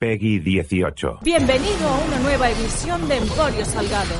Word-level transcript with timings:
Peggy 0.00 0.38
18. 0.38 1.18
Bienvenido 1.20 1.86
a 1.86 1.98
una 1.98 2.18
nueva 2.20 2.48
edición 2.48 3.06
de 3.06 3.18
Emporio 3.18 3.62
Salgado. 3.66 4.14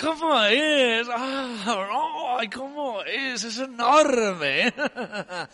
¿Cómo 0.00 0.42
es? 0.46 1.06
Ah, 1.08 2.36
¡Ay, 2.40 2.48
cómo 2.48 3.00
es! 3.02 3.44
¡Es 3.44 3.58
enorme! 3.60 4.74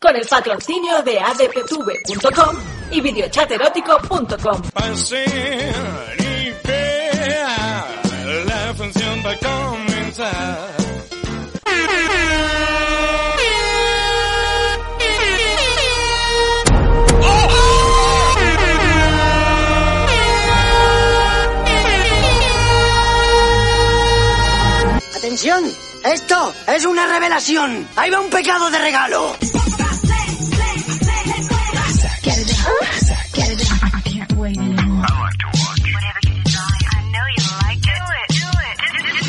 Con 0.00 0.16
el 0.16 0.27
patrocinio 0.27 1.02
de 1.02 1.18
adptv.com 1.20 2.57
y 2.93 3.02
videochaterótico.com. 3.02 4.62
la 8.46 8.75
función 8.75 9.23
va 9.23 9.32
a 9.32 9.37
comenzar. 9.37 10.82
¡Atención! 25.52 25.70
¡Esto 26.04 26.54
es 26.66 26.84
una 26.86 27.06
revelación! 27.06 27.86
¡Ahí 27.96 28.11
va 28.11 28.20
un 28.20 28.30
pecado 28.30 28.70
de 28.70 28.79
regalo! 28.79 29.36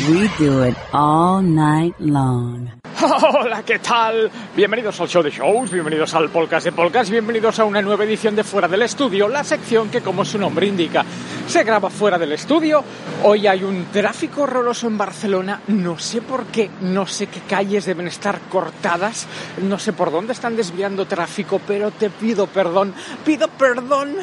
We 0.08 0.28
do 0.38 0.66
it 0.66 0.76
all 0.92 1.42
night 1.42 1.94
long. 1.98 2.70
Hola, 3.02 3.62
¿qué 3.62 3.78
tal? 3.78 4.30
Bienvenidos 4.56 4.98
al 5.00 5.08
show 5.08 5.22
de 5.22 5.30
shows, 5.30 5.70
bienvenidos 5.70 6.14
al 6.14 6.30
podcast 6.30 6.64
de 6.64 6.72
podcast, 6.72 7.10
bienvenidos 7.10 7.58
a 7.58 7.64
una 7.64 7.82
nueva 7.82 8.04
edición 8.04 8.34
de 8.34 8.44
Fuera 8.44 8.66
del 8.68 8.82
Estudio, 8.82 9.28
la 9.28 9.44
sección 9.44 9.90
que, 9.90 10.00
como 10.00 10.24
su 10.24 10.38
nombre 10.38 10.66
indica, 10.66 11.04
se 11.46 11.64
graba 11.64 11.90
fuera 11.90 12.18
del 12.18 12.32
estudio. 12.32 12.84
Hoy 13.22 13.46
hay 13.46 13.64
un 13.64 13.86
tráfico 13.92 14.42
horroroso 14.42 14.86
en 14.86 14.98
Barcelona, 14.98 15.60
no 15.68 15.98
sé 15.98 16.22
por 16.22 16.46
qué, 16.46 16.70
no 16.80 17.06
sé 17.06 17.26
qué 17.26 17.40
calles 17.40 17.84
deben 17.84 18.08
estar 18.08 18.40
cortadas, 18.50 19.26
no 19.62 19.78
sé 19.78 19.92
por 19.92 20.10
dónde 20.10 20.32
están 20.32 20.56
desviando 20.56 21.06
tráfico, 21.06 21.60
pero 21.66 21.90
te 21.90 22.10
pido 22.10 22.46
perdón, 22.46 22.94
pido 23.24 23.48
perdón 23.48 24.16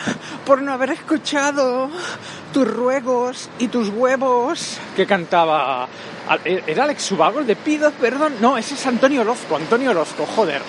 por 0.45 0.61
no 0.61 0.73
haber 0.73 0.91
escuchado 0.91 1.89
tus 2.53 2.67
ruegos 2.67 3.49
y 3.59 3.67
tus 3.67 3.89
huevos 3.89 4.77
que 4.95 5.05
cantaba 5.05 5.87
¿Era 6.45 6.83
Alex 6.83 7.03
Subago 7.03 7.39
el 7.39 7.47
de 7.47 7.55
Pido 7.55 7.91
Perdón? 7.91 8.35
No, 8.39 8.57
ese 8.57 8.75
es 8.75 8.85
Antonio 8.85 9.21
Orozco, 9.21 9.55
Antonio 9.55 9.91
Orozco, 9.91 10.25
joder. 10.25 10.61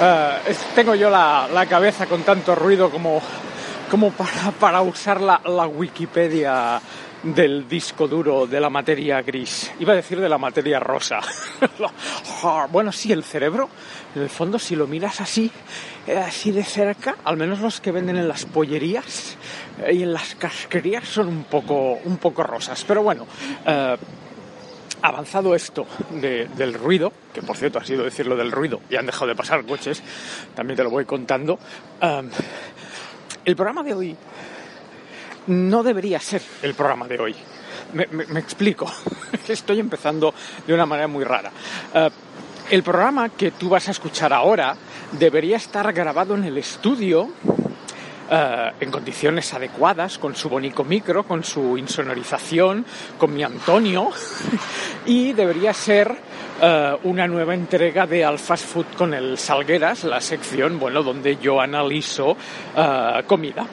Eh, 0.00 0.56
tengo 0.74 0.94
yo 0.94 1.10
la, 1.10 1.66
cabeza 1.68 2.06
con 2.06 2.22
tanto 2.22 2.54
ruido 2.54 2.90
como, 2.90 3.20
como 3.90 4.10
para, 4.12 4.50
para 4.52 4.82
usar 4.82 5.20
la, 5.20 5.66
Wikipedia 5.66 6.80
del 7.22 7.68
disco 7.68 8.06
duro 8.06 8.46
de 8.46 8.60
la 8.60 8.68
materia 8.70 9.22
gris. 9.22 9.72
Iba 9.78 9.92
a 9.92 9.96
decir 9.96 10.20
de 10.20 10.28
la 10.28 10.38
materia 10.38 10.78
rosa. 10.78 11.20
bueno, 12.70 12.92
sí, 12.92 13.12
el 13.12 13.24
cerebro, 13.24 13.68
en 14.14 14.22
el 14.22 14.28
fondo, 14.28 14.58
si 14.58 14.76
lo 14.76 14.86
miras 14.86 15.20
así, 15.20 15.50
eh, 16.06 16.16
así 16.18 16.52
de 16.52 16.64
cerca, 16.64 17.16
al 17.24 17.36
menos 17.36 17.60
los 17.60 17.80
que 17.80 17.92
venden 17.92 18.16
en 18.16 18.28
las 18.28 18.44
pollerías 18.44 19.36
eh, 19.82 19.94
y 19.94 20.02
en 20.02 20.12
las 20.12 20.34
casquerías 20.34 21.08
son 21.08 21.28
un 21.28 21.44
poco, 21.44 21.98
un 22.04 22.18
poco 22.18 22.42
rosas. 22.42 22.84
Pero 22.86 23.02
bueno, 23.02 23.26
avanzado 25.04 25.54
esto 25.54 25.86
del 26.10 26.72
ruido, 26.72 27.12
que 27.34 27.42
por 27.42 27.58
cierto 27.58 27.78
ha 27.78 27.84
sido 27.84 28.04
decirlo 28.04 28.36
del 28.36 28.50
ruido 28.50 28.80
y 28.88 28.96
han 28.96 29.04
dejado 29.04 29.26
de 29.26 29.34
pasar 29.34 29.62
coches, 29.66 30.02
también 30.54 30.78
te 30.78 30.82
lo 30.82 30.88
voy 30.88 31.04
contando, 31.04 31.58
el 33.44 33.56
programa 33.56 33.82
de 33.82 33.94
hoy 33.94 34.16
no 35.46 35.82
debería 35.82 36.20
ser 36.20 36.42
el 36.62 36.74
programa 36.74 37.06
de 37.06 37.18
hoy. 37.18 37.34
Me, 37.92 38.40
explico, 38.40 38.90
estoy 39.48 39.78
empezando 39.78 40.34
de 40.66 40.74
una 40.74 40.86
manera 40.86 41.06
muy 41.06 41.24
rara. 41.24 41.50
Ah, 41.94 42.10
el 42.70 42.82
programa 42.82 43.28
que 43.28 43.50
tú 43.50 43.68
vas 43.68 43.88
a 43.88 43.90
escuchar 43.90 44.32
ahora 44.32 44.74
debería 45.12 45.56
estar 45.56 45.92
grabado 45.92 46.34
en 46.34 46.44
el 46.44 46.56
estudio 46.58 47.28
eh, 48.30 48.70
en 48.80 48.90
condiciones 48.90 49.52
adecuadas, 49.52 50.16
con 50.16 50.34
su 50.34 50.48
bonito 50.48 50.82
micro, 50.82 51.24
con 51.24 51.44
su 51.44 51.76
insonorización, 51.76 52.86
con 53.18 53.34
mi 53.34 53.42
Antonio, 53.42 54.10
y 55.06 55.34
debería 55.34 55.74
ser 55.74 56.16
eh, 56.62 56.96
una 57.02 57.26
nueva 57.26 57.52
entrega 57.52 58.06
de 58.06 58.24
Al 58.24 58.38
Fast 58.38 58.64
Food 58.64 58.86
con 58.96 59.12
el 59.12 59.36
Salgueras, 59.36 60.04
la 60.04 60.22
sección, 60.22 60.78
bueno, 60.78 61.02
donde 61.02 61.36
yo 61.36 61.60
analizo 61.60 62.34
eh, 62.74 63.22
comida. 63.26 63.66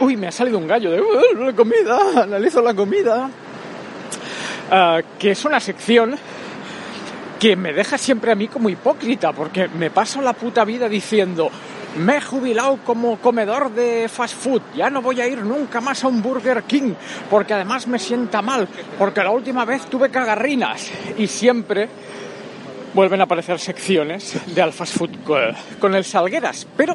Uy, 0.00 0.16
me 0.16 0.28
ha 0.28 0.32
salido 0.32 0.56
un 0.56 0.66
gallo 0.66 0.90
de 0.90 1.02
la 1.44 1.52
comida, 1.52 2.22
analizo 2.22 2.62
la 2.62 2.72
comida. 2.72 3.30
que 5.18 5.30
es 5.30 5.44
una 5.44 5.60
sección 5.60 6.16
que 7.38 7.56
me 7.56 7.74
deja 7.74 7.98
siempre 7.98 8.32
a 8.32 8.34
mí 8.34 8.48
como 8.48 8.70
hipócrita, 8.70 9.32
porque 9.32 9.68
me 9.68 9.90
paso 9.90 10.22
la 10.22 10.32
puta 10.32 10.64
vida 10.64 10.88
diciendo, 10.88 11.50
me 11.96 12.16
he 12.16 12.20
jubilado 12.20 12.78
como 12.84 13.18
comedor 13.18 13.70
de 13.72 14.08
fast 14.08 14.36
food, 14.36 14.62
ya 14.76 14.90
no 14.90 15.02
voy 15.02 15.20
a 15.20 15.26
ir 15.26 15.38
nunca 15.38 15.80
más 15.80 16.04
a 16.04 16.08
un 16.08 16.22
Burger 16.22 16.62
King, 16.64 16.94
porque 17.30 17.54
además 17.54 17.86
me 17.86 17.98
sienta 17.98 18.42
mal, 18.42 18.68
porque 18.98 19.22
la 19.22 19.30
última 19.30 19.64
vez 19.64 19.86
tuve 19.86 20.10
cagarrinas 20.10 20.90
y 21.16 21.26
siempre 21.26 21.88
vuelven 22.94 23.20
a 23.20 23.24
aparecer 23.24 23.58
secciones 23.58 24.38
de 24.54 24.62
al 24.62 24.72
fast 24.72 24.96
food 24.96 25.10
con 25.80 25.94
el 25.94 26.04
Salgueras, 26.04 26.66
pero 26.76 26.94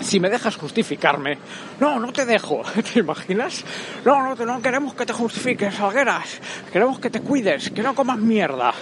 si 0.00 0.20
me 0.20 0.28
dejas 0.28 0.56
justificarme, 0.56 1.38
no, 1.80 1.98
no 1.98 2.12
te 2.12 2.26
dejo, 2.26 2.62
¿te 2.92 3.00
imaginas? 3.00 3.64
No, 4.04 4.22
no, 4.22 4.46
no 4.46 4.62
queremos 4.62 4.94
que 4.94 5.06
te 5.06 5.12
justifiques, 5.12 5.74
Salgueras, 5.74 6.40
queremos 6.72 6.98
que 6.98 7.10
te 7.10 7.20
cuides, 7.20 7.70
que 7.70 7.82
no 7.82 7.94
comas 7.94 8.18
mierda. 8.18 8.72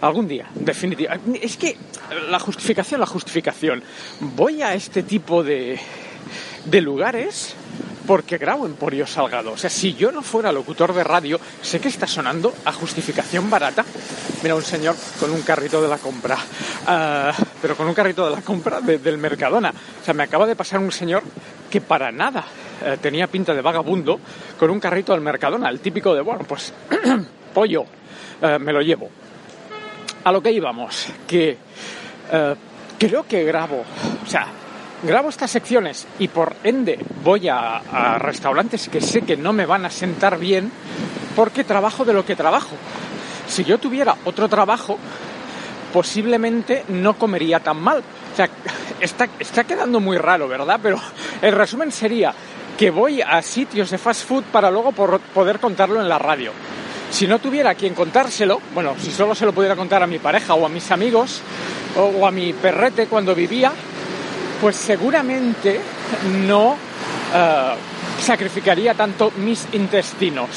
Algún 0.00 0.28
día, 0.28 0.48
definitivamente. 0.54 1.44
Es 1.44 1.56
que 1.56 1.76
la 2.28 2.38
justificación, 2.38 3.00
la 3.00 3.06
justificación. 3.06 3.82
Voy 4.20 4.62
a 4.62 4.74
este 4.74 5.02
tipo 5.02 5.42
de, 5.42 5.78
de 6.64 6.80
lugares 6.80 7.54
porque 8.06 8.38
grabo 8.38 8.66
en 8.66 8.74
Porio 8.74 9.06
Salgado. 9.06 9.52
O 9.52 9.56
sea, 9.56 9.70
si 9.70 9.94
yo 9.94 10.10
no 10.12 10.22
fuera 10.22 10.52
locutor 10.52 10.92
de 10.92 11.04
radio, 11.04 11.40
sé 11.60 11.80
que 11.80 11.88
está 11.88 12.06
sonando 12.06 12.52
a 12.64 12.72
justificación 12.72 13.48
barata. 13.48 13.84
Mira, 14.42 14.54
un 14.54 14.62
señor 14.62 14.96
con 15.20 15.30
un 15.30 15.42
carrito 15.42 15.80
de 15.80 15.88
la 15.88 15.98
compra. 15.98 16.36
Ah, 16.86 17.32
pero 17.60 17.76
con 17.76 17.86
un 17.86 17.94
carrito 17.94 18.24
de 18.28 18.36
la 18.36 18.42
compra 18.42 18.80
del 18.80 19.18
Mercadona. 19.18 19.70
O 19.70 20.04
sea, 20.04 20.14
me 20.14 20.24
acaba 20.24 20.46
de 20.46 20.56
pasar 20.56 20.80
un 20.80 20.92
señor 20.92 21.22
que 21.70 21.80
para 21.80 22.10
nada 22.12 22.44
eh, 22.84 22.98
tenía 23.00 23.26
pinta 23.26 23.54
de 23.54 23.62
vagabundo 23.62 24.20
con 24.58 24.70
un 24.70 24.80
carrito 24.80 25.12
del 25.12 25.20
Mercadona. 25.20 25.68
El 25.68 25.80
típico 25.80 26.14
de, 26.14 26.20
bueno, 26.22 26.44
pues 26.46 26.72
pollo, 27.54 27.84
eh, 28.40 28.58
me 28.58 28.72
lo 28.72 28.82
llevo. 28.82 29.08
A 30.24 30.32
lo 30.32 30.42
que 30.42 30.52
íbamos, 30.52 31.08
que 31.26 31.56
eh, 32.32 32.54
creo 32.98 33.24
que 33.24 33.44
grabo, 33.44 33.84
o 34.24 34.26
sea, 34.26 34.46
grabo 35.02 35.28
estas 35.28 35.50
secciones 35.50 36.06
y 36.18 36.28
por 36.28 36.54
ende 36.62 36.98
voy 37.24 37.48
a, 37.48 38.18
restaurantes 38.18 38.88
que 38.88 39.00
sé 39.00 39.22
que 39.22 39.36
no 39.36 39.52
me 39.52 39.66
van 39.66 39.84
a 39.84 39.90
sentar 39.90 40.38
bien 40.38 40.70
porque 41.34 41.64
trabajo 41.64 42.04
de 42.04 42.12
lo 42.12 42.24
que 42.24 42.36
trabajo. 42.36 42.76
Si 43.48 43.64
yo 43.64 43.78
tuviera 43.78 44.16
otro 44.24 44.48
trabajo, 44.48 44.98
posiblemente 45.92 46.84
no 46.88 47.14
comería 47.14 47.60
tan 47.60 47.80
mal. 47.80 47.98
O 48.32 48.36
sea, 48.36 48.48
está, 49.00 49.28
está 49.38 49.64
quedando 49.64 49.98
muy 49.98 50.18
raro, 50.18 50.46
¿verdad? 50.46 50.78
Pero 50.82 51.00
el 51.42 51.52
resumen 51.52 51.90
sería 51.90 52.32
que 52.78 52.90
voy 52.90 53.20
a 53.20 53.42
sitios 53.42 53.90
de 53.90 53.98
fast 53.98 54.26
food 54.26 54.44
para 54.44 54.70
luego 54.70 54.92
poder 54.92 55.58
contarlo 55.58 56.00
en 56.00 56.08
la 56.08 56.18
radio. 56.18 56.52
Si 57.12 57.26
no 57.26 57.38
tuviera 57.38 57.74
quien 57.74 57.92
contárselo, 57.92 58.58
bueno, 58.72 58.94
si 58.98 59.10
solo 59.10 59.34
se 59.34 59.44
lo 59.44 59.52
pudiera 59.52 59.76
contar 59.76 60.02
a 60.02 60.06
mi 60.06 60.18
pareja 60.18 60.54
o 60.54 60.64
a 60.64 60.70
mis 60.70 60.90
amigos 60.90 61.42
o 61.94 62.26
a 62.26 62.30
mi 62.30 62.54
perrete 62.54 63.06
cuando 63.06 63.34
vivía, 63.34 63.70
pues 64.62 64.76
seguramente 64.76 65.78
no 66.46 66.74
eh, 67.34 67.74
sacrificaría 68.18 68.94
tanto 68.94 69.30
mis 69.36 69.68
intestinos. 69.74 70.48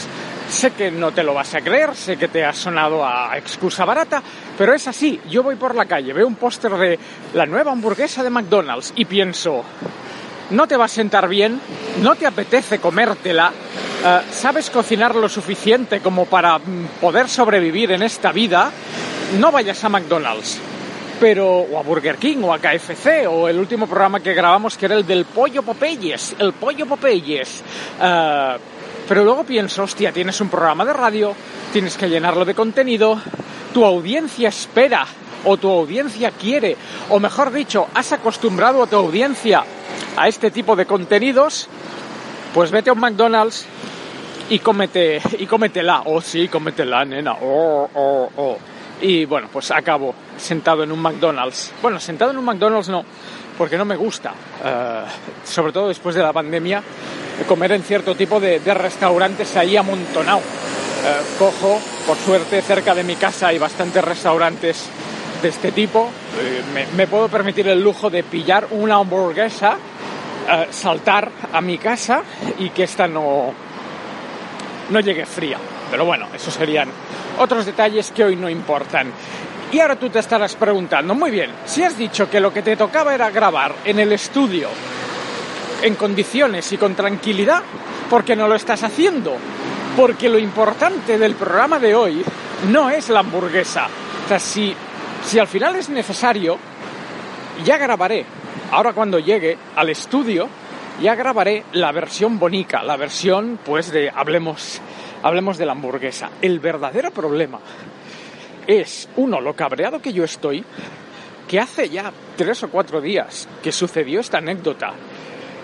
Sé 0.49 0.71
que 0.71 0.91
no 0.91 1.11
te 1.11 1.23
lo 1.23 1.33
vas 1.33 1.53
a 1.55 1.59
creer, 1.59 1.93
sé 1.93 2.15
que 2.15 2.29
te 2.29 2.45
ha 2.45 2.53
sonado 2.53 3.05
a 3.05 3.37
excusa 3.37 3.83
barata, 3.83 4.23
pero 4.57 4.73
es 4.73 4.87
así. 4.87 5.19
Yo 5.29 5.43
voy 5.43 5.57
por 5.57 5.75
la 5.75 5.85
calle, 5.85 6.13
veo 6.13 6.25
un 6.25 6.35
póster 6.35 6.71
de 6.71 6.97
la 7.33 7.45
nueva 7.45 7.73
hamburguesa 7.73 8.23
de 8.23 8.29
McDonald's 8.29 8.93
y 8.95 9.03
pienso, 9.03 9.61
no 10.51 10.67
te 10.67 10.77
va 10.77 10.85
a 10.85 10.87
sentar 10.87 11.27
bien, 11.27 11.59
no 12.01 12.15
te 12.15 12.25
apetece 12.25 12.79
comértela, 12.79 13.51
eh, 14.05 14.21
sabes 14.31 14.69
cocinar 14.69 15.15
lo 15.15 15.27
suficiente 15.27 15.99
como 15.99 16.25
para 16.25 16.59
mm, 16.59 17.01
poder 17.01 17.27
sobrevivir 17.27 17.91
en 17.91 18.03
esta 18.03 18.31
vida, 18.31 18.71
no 19.39 19.51
vayas 19.51 19.83
a 19.83 19.89
McDonald's 19.89 20.61
pero 21.19 21.59
o 21.59 21.79
a 21.79 21.81
Burger 21.81 22.17
King 22.17 22.43
o 22.43 22.53
a 22.53 22.59
KFC 22.59 23.25
o 23.27 23.47
el 23.47 23.57
último 23.57 23.87
programa 23.87 24.19
que 24.19 24.33
grabamos 24.33 24.77
que 24.77 24.85
era 24.85 24.95
el 24.95 25.07
del 25.07 25.25
pollo 25.25 25.63
Popeyes, 25.63 26.35
el 26.39 26.53
pollo 26.53 26.85
Popeyes. 26.85 27.63
Uh, 27.99 28.59
pero 29.07 29.23
luego 29.23 29.43
pienso, 29.43 29.83
hostia, 29.83 30.11
tienes 30.11 30.41
un 30.41 30.49
programa 30.49 30.83
de 30.83 30.93
radio, 30.93 31.33
tienes 31.71 31.95
que 31.95 32.09
llenarlo 32.09 32.43
de 32.43 32.55
contenido, 32.55 33.19
tu 33.73 33.85
audiencia 33.85 34.49
espera 34.49 35.05
o 35.45 35.57
tu 35.57 35.69
audiencia 35.69 36.31
quiere, 36.31 36.75
o 37.09 37.19
mejor 37.19 37.51
dicho, 37.51 37.87
has 37.93 38.11
acostumbrado 38.11 38.81
a 38.81 38.87
tu 38.87 38.95
audiencia 38.95 39.63
a 40.17 40.27
este 40.27 40.49
tipo 40.49 40.75
de 40.75 40.85
contenidos 40.85 41.69
pues 42.55 42.71
vete 42.71 42.89
a 42.89 42.93
un 42.93 43.01
McDonald's 43.01 43.65
y 44.49 44.59
cómete, 44.59 45.21
y 45.39 45.45
cómetela. 45.45 46.03
Oh, 46.05 46.21
sí, 46.21 46.47
cómetela, 46.47 47.03
nena. 47.03 47.33
Oh, 47.41 47.89
oh, 47.93 48.29
oh. 48.37 48.57
Y 49.01 49.25
bueno, 49.25 49.49
pues 49.51 49.71
acabo 49.71 50.15
sentado 50.37 50.83
en 50.83 50.93
un 50.93 51.01
McDonald's. 51.01 51.73
Bueno, 51.81 51.99
sentado 51.99 52.31
en 52.31 52.37
un 52.37 52.45
McDonald's 52.45 52.87
no, 52.87 53.03
porque 53.57 53.77
no 53.77 53.83
me 53.83 53.97
gusta. 53.97 54.31
Eh, 54.63 55.01
sobre 55.43 55.73
todo 55.73 55.89
después 55.89 56.15
de 56.15 56.23
la 56.23 56.31
pandemia, 56.31 56.81
comer 57.45 57.73
en 57.73 57.83
cierto 57.83 58.15
tipo 58.15 58.39
de, 58.39 58.61
de 58.61 58.73
restaurantes 58.73 59.53
ahí 59.57 59.75
amontonado. 59.75 60.39
Eh, 60.39 61.21
cojo, 61.37 61.77
por 62.07 62.15
suerte, 62.15 62.61
cerca 62.61 62.95
de 62.95 63.03
mi 63.03 63.15
casa 63.15 63.47
hay 63.47 63.57
bastantes 63.57 64.01
restaurantes 64.01 64.85
de 65.41 65.49
este 65.49 65.73
tipo. 65.73 66.09
Eh, 66.39 66.63
me, 66.73 66.87
me 66.95 67.05
puedo 67.07 67.27
permitir 67.27 67.67
el 67.67 67.83
lujo 67.83 68.09
de 68.09 68.23
pillar 68.23 68.67
una 68.71 68.95
hamburguesa, 68.95 69.77
eh, 70.47 70.67
saltar 70.71 71.31
a 71.51 71.61
mi 71.61 71.77
casa 71.77 72.21
y 72.59 72.69
que 72.69 72.83
esta 72.83 73.07
no, 73.07 73.53
no 74.89 74.99
llegue 74.99 75.25
fría. 75.25 75.57
Pero 75.89 76.05
bueno, 76.05 76.27
esos 76.33 76.53
serían 76.53 76.89
otros 77.39 77.65
detalles 77.65 78.11
que 78.11 78.23
hoy 78.23 78.35
no 78.35 78.49
importan. 78.49 79.11
Y 79.71 79.79
ahora 79.79 79.95
tú 79.95 80.09
te 80.09 80.19
estarás 80.19 80.55
preguntando, 80.55 81.15
muy 81.15 81.31
bien, 81.31 81.51
si 81.65 81.83
has 81.83 81.97
dicho 81.97 82.29
que 82.29 82.39
lo 82.39 82.53
que 82.53 82.61
te 82.61 82.77
tocaba 82.77 83.13
era 83.13 83.29
grabar 83.29 83.73
en 83.83 83.99
el 83.99 84.11
estudio 84.11 84.69
en 85.81 85.95
condiciones 85.95 86.71
y 86.71 86.77
con 86.77 86.95
tranquilidad, 86.95 87.61
¿por 88.09 88.23
qué 88.23 88.35
no 88.35 88.47
lo 88.47 88.55
estás 88.55 88.83
haciendo? 88.83 89.35
Porque 89.95 90.29
lo 90.29 90.37
importante 90.37 91.17
del 91.17 91.35
programa 91.35 91.79
de 91.79 91.95
hoy 91.95 92.23
no 92.71 92.89
es 92.89 93.09
la 93.09 93.19
hamburguesa. 93.19 93.87
O 94.25 94.27
sea, 94.27 94.39
si, 94.39 94.73
si 95.25 95.39
al 95.39 95.47
final 95.47 95.75
es 95.75 95.89
necesario, 95.89 96.57
ya 97.63 97.77
grabaré. 97.77 98.25
Ahora 98.71 98.93
cuando 98.93 99.19
llegue 99.19 99.57
al 99.75 99.89
estudio, 99.89 100.49
ya 101.01 101.15
grabaré 101.15 101.63
la 101.73 101.91
versión 101.91 102.39
bonica, 102.39 102.83
la 102.83 102.97
versión 102.97 103.59
pues 103.63 103.91
de 103.91 104.09
hablemos, 104.09 104.81
hablemos 105.23 105.57
de 105.57 105.65
la 105.65 105.73
hamburguesa. 105.73 106.29
El 106.41 106.59
verdadero 106.59 107.11
problema 107.11 107.59
es, 108.67 109.07
uno, 109.17 109.39
lo 109.39 109.55
cabreado 109.55 110.01
que 110.01 110.13
yo 110.13 110.23
estoy, 110.23 110.63
que 111.47 111.59
hace 111.59 111.89
ya 111.89 112.11
tres 112.35 112.63
o 112.63 112.69
cuatro 112.69 113.01
días 113.01 113.47
que 113.61 113.71
sucedió 113.71 114.19
esta 114.19 114.39
anécdota, 114.39 114.93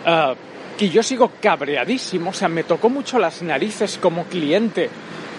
uh, 0.06 0.36
y 0.78 0.90
yo 0.90 1.04
sigo 1.04 1.32
cabreadísimo, 1.40 2.32
o 2.32 2.34
sea, 2.34 2.50
me 2.50 2.64
tocó 2.64 2.90
mucho 2.90 3.20
las 3.20 3.42
narices 3.42 4.00
como 4.02 4.26
cliente 4.26 4.90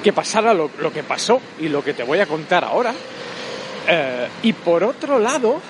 que 0.03 0.13
pasara 0.13 0.55
lo, 0.55 0.71
que 0.93 1.03
pasó 1.03 1.41
y 1.59 1.69
lo 1.69 1.83
que 1.83 1.95
te 1.95 2.03
voy 2.03 2.21
a 2.21 2.27
contar 2.27 2.65
ahora. 2.65 2.93
Uh, 2.93 4.29
y 4.43 4.53
por 4.53 4.85
otro 4.85 5.19
lado, 5.19 5.61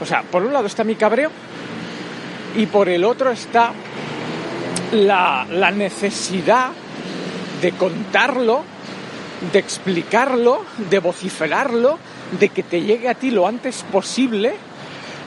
o 0.00 0.06
sea, 0.06 0.22
por 0.22 0.42
un 0.42 0.52
lado 0.52 0.66
está 0.66 0.84
mi 0.84 0.94
cabreo 0.94 1.30
y 2.56 2.66
por 2.66 2.88
el 2.88 3.04
otro 3.04 3.30
está 3.30 3.72
la, 4.92 5.44
necesidad 5.72 6.70
de 7.60 7.72
contarlo 7.72 8.64
de 9.52 9.58
explicarlo, 9.58 10.64
de 10.88 10.98
vociferarlo, 10.98 11.98
de 12.40 12.48
que 12.48 12.62
te 12.62 12.80
llegue 12.80 13.08
a 13.08 13.14
ti 13.14 13.30
lo 13.30 13.46
antes 13.46 13.84
posible. 13.92 14.54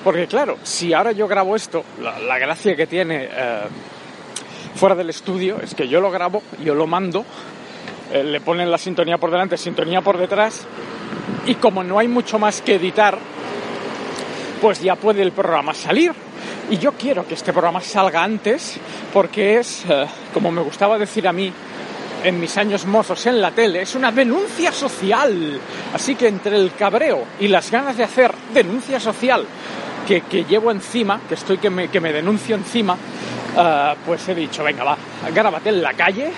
Porque 0.03 0.25
claro, 0.25 0.57
si 0.63 0.93
ahora 0.93 1.11
yo 1.11 1.27
grabo 1.27 1.55
esto, 1.55 1.83
la, 2.01 2.17
la 2.19 2.39
gracia 2.39 2.75
que 2.75 2.87
tiene 2.87 3.29
eh, 3.31 3.61
fuera 4.75 4.95
del 4.95 5.09
estudio 5.09 5.59
es 5.61 5.75
que 5.75 5.87
yo 5.87 6.01
lo 6.01 6.09
grabo, 6.09 6.41
yo 6.63 6.73
lo 6.73 6.87
mando, 6.87 7.25
eh, 8.11 8.23
le 8.23 8.41
ponen 8.41 8.71
la 8.71 8.77
sintonía 8.77 9.17
por 9.17 9.29
delante, 9.29 9.57
sintonía 9.57 10.01
por 10.01 10.17
detrás, 10.17 10.65
y 11.45 11.55
como 11.55 11.83
no 11.83 11.99
hay 11.99 12.07
mucho 12.07 12.39
más 12.39 12.61
que 12.61 12.75
editar, 12.75 13.19
pues 14.61 14.81
ya 14.81 14.95
puede 14.95 15.21
el 15.21 15.31
programa 15.31 15.73
salir. 15.73 16.11
Y 16.69 16.77
yo 16.77 16.91
quiero 16.93 17.27
que 17.27 17.33
este 17.33 17.51
programa 17.51 17.81
salga 17.81 18.23
antes 18.23 18.77
porque 19.11 19.59
es, 19.59 19.85
eh, 19.89 20.05
como 20.33 20.51
me 20.51 20.61
gustaba 20.61 20.97
decir 20.97 21.27
a 21.27 21.33
mí, 21.33 21.51
en 22.23 22.39
mis 22.39 22.57
años 22.57 22.85
mozos 22.85 23.25
en 23.27 23.41
la 23.41 23.51
tele 23.51 23.81
es 23.81 23.95
una 23.95 24.11
denuncia 24.11 24.71
social. 24.71 25.59
Así 25.93 26.15
que 26.15 26.27
entre 26.27 26.55
el 26.57 26.73
cabreo 26.73 27.23
y 27.39 27.47
las 27.47 27.71
ganas 27.71 27.97
de 27.97 28.03
hacer 28.03 28.33
denuncia 28.53 28.99
social 28.99 29.45
que, 30.07 30.21
que 30.21 30.43
llevo 30.43 30.71
encima, 30.71 31.21
que 31.27 31.35
estoy 31.35 31.57
que 31.57 31.69
me, 31.69 31.87
que 31.87 31.99
me 31.99 32.11
denuncio 32.11 32.55
encima, 32.55 32.93
uh, 32.93 33.95
pues 34.05 34.27
he 34.27 34.35
dicho, 34.35 34.63
venga, 34.63 34.83
va, 34.83 34.97
grábate 35.33 35.69
en 35.69 35.81
la 35.81 35.93
calle 35.93 36.31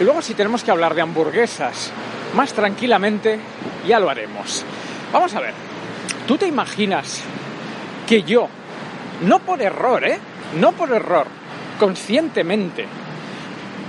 y 0.00 0.04
luego 0.04 0.22
si 0.22 0.34
tenemos 0.34 0.62
que 0.62 0.70
hablar 0.70 0.94
de 0.94 1.02
hamburguesas 1.02 1.92
más 2.34 2.52
tranquilamente, 2.52 3.38
ya 3.86 4.00
lo 4.00 4.10
haremos. 4.10 4.64
Vamos 5.12 5.34
a 5.34 5.40
ver, 5.40 5.54
¿tú 6.26 6.36
te 6.36 6.46
imaginas 6.46 7.22
que 8.06 8.22
yo, 8.22 8.48
no 9.22 9.40
por 9.40 9.62
error, 9.62 10.04
¿eh? 10.04 10.18
No 10.58 10.72
por 10.72 10.92
error, 10.92 11.26
conscientemente, 11.78 12.86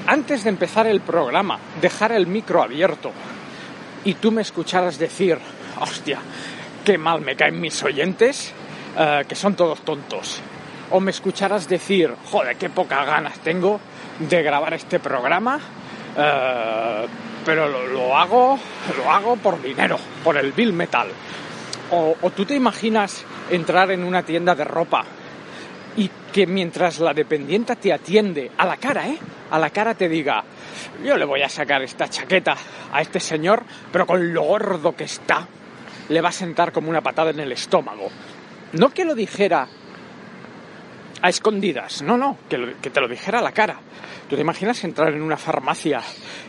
antes 0.08 0.44
de 0.44 0.50
empezar 0.50 0.88
el 0.88 1.02
programa, 1.02 1.60
dejar 1.82 2.12
el 2.12 2.28
micro 2.28 2.62
abierto 2.62 3.12
y 4.04 4.16
tú 4.16 4.32
me 4.32 4.42
escucharas 4.42 4.98
decir, 4.98 5.38
hostia, 5.80 6.20
qué 6.84 6.98
mal 6.98 7.22
me 7.22 7.36
caen 7.36 7.60
mis 7.60 7.82
oyentes, 7.84 8.54
uh, 8.96 9.28
que 9.28 9.36
son 9.36 9.56
todos 9.56 9.82
tontos. 9.82 10.42
O 10.92 11.00
me 11.00 11.12
escucharas 11.12 11.68
decir, 11.68 12.14
joder, 12.32 12.56
qué 12.58 12.70
pocas 12.70 13.06
ganas 13.06 13.40
tengo 13.40 13.80
de 14.20 14.44
grabar 14.44 14.76
este 14.76 15.00
programa, 15.00 15.58
uh, 15.58 17.08
pero 17.44 17.68
lo, 17.68 18.16
hago, 18.16 18.60
lo 18.98 19.12
hago 19.12 19.36
por 19.38 19.62
dinero, 19.62 19.98
por 20.24 20.38
el 20.38 20.52
bill 20.52 20.74
metal. 20.74 21.08
O 21.92 22.32
tú 22.32 22.46
te 22.46 22.56
imaginas 22.56 23.24
entrar 23.50 23.92
en 23.92 24.04
una 24.04 24.24
tienda 24.24 24.56
de 24.56 24.64
ropa 24.64 25.06
y 25.98 26.10
que 26.32 26.46
mientras 26.46 27.00
la 27.00 27.14
dependienta 27.14 27.76
te 27.76 27.94
atiende 27.94 28.52
a 28.58 28.66
la 28.66 28.78
cara, 28.78 29.08
¿eh? 29.08 29.18
A 29.52 29.60
la 29.60 29.70
cara 29.70 29.94
te 29.94 30.10
diga, 30.10 30.44
yo 31.04 31.18
le 31.18 31.26
voy 31.26 31.42
a 31.42 31.50
sacar 31.50 31.82
esta 31.82 32.10
chaqueta 32.10 32.56
a 32.92 33.02
este 33.02 33.20
señor, 33.20 33.64
pero 33.92 34.06
con 34.06 34.34
lo 34.34 34.44
gordo 34.44 34.96
que 34.96 35.06
está, 35.06 35.48
le 36.10 36.22
va 36.22 36.30
a 36.30 36.34
sentar 36.34 36.72
como 36.72 36.90
una 36.90 37.02
patada 37.02 37.32
en 37.32 37.40
el 37.40 37.52
estómago. 37.52 38.10
No 38.74 38.90
que 38.90 39.06
lo 39.06 39.16
dijera 39.16 39.68
a 41.22 41.30
escondidas, 41.30 42.02
no, 42.02 42.18
no, 42.18 42.38
que, 42.50 42.76
que 42.82 42.90
te 42.90 43.00
lo 43.00 43.08
dijera 43.08 43.40
a 43.40 43.42
la 43.42 43.52
cara. 43.52 43.80
¿Tú 44.30 44.36
te 44.36 44.42
imaginas 44.42 44.84
entrar 44.84 45.14
en 45.14 45.22
una 45.22 45.38
farmacia 45.38 46.02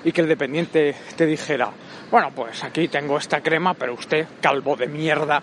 y 0.03 0.11
que 0.11 0.23
el 0.23 0.29
dependiente 0.29 0.95
te 1.15 1.27
dijera, 1.27 1.71
bueno, 2.11 2.33
pues 2.35 2.65
aquí 2.65 2.89
tengo 2.89 3.19
esta 3.19 3.43
crema, 3.43 3.75
pero 3.75 3.95
usted, 3.95 4.27
calvo 4.41 4.77
de 4.77 4.87
mierda, 4.87 5.43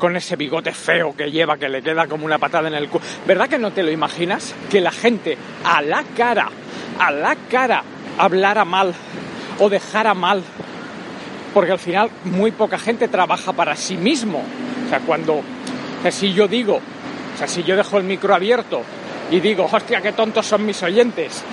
con 0.00 0.16
ese 0.16 0.34
bigote 0.34 0.72
feo 0.72 1.14
que 1.14 1.30
lleva, 1.30 1.56
que 1.56 1.68
le 1.68 1.82
queda 1.82 2.08
como 2.08 2.24
una 2.24 2.38
patada 2.38 2.66
en 2.66 2.74
el 2.74 2.88
culo. 2.88 3.04
¿Verdad 3.24 3.48
que 3.48 3.58
no 3.58 3.70
te 3.70 3.84
lo 3.84 3.92
imaginas? 3.92 4.52
Que 4.68 4.80
la 4.80 4.90
gente 4.90 5.38
a 5.64 5.80
la 5.80 6.02
cara, 6.16 6.48
a 6.98 7.12
la 7.12 7.36
cara, 7.48 7.84
hablara 8.18 8.64
mal 8.64 8.92
o 9.60 9.68
dejara 9.68 10.14
mal. 10.14 10.42
Porque 11.54 11.70
al 11.70 11.78
final 11.78 12.10
muy 12.24 12.50
poca 12.50 12.78
gente 12.78 13.06
trabaja 13.06 13.52
para 13.52 13.76
sí 13.76 13.96
mismo. 13.96 14.42
O 14.86 14.88
sea, 14.88 14.98
cuando, 15.00 15.34
o 15.34 16.02
sea, 16.02 16.10
si 16.10 16.32
yo 16.32 16.48
digo, 16.48 16.80
o 17.34 17.38
sea, 17.38 17.46
si 17.46 17.62
yo 17.62 17.76
dejo 17.76 17.98
el 17.98 18.04
micro 18.04 18.34
abierto 18.34 18.82
y 19.30 19.38
digo, 19.38 19.68
hostia, 19.70 20.00
qué 20.00 20.12
tontos 20.12 20.46
son 20.46 20.66
mis 20.66 20.82
oyentes, 20.82 21.44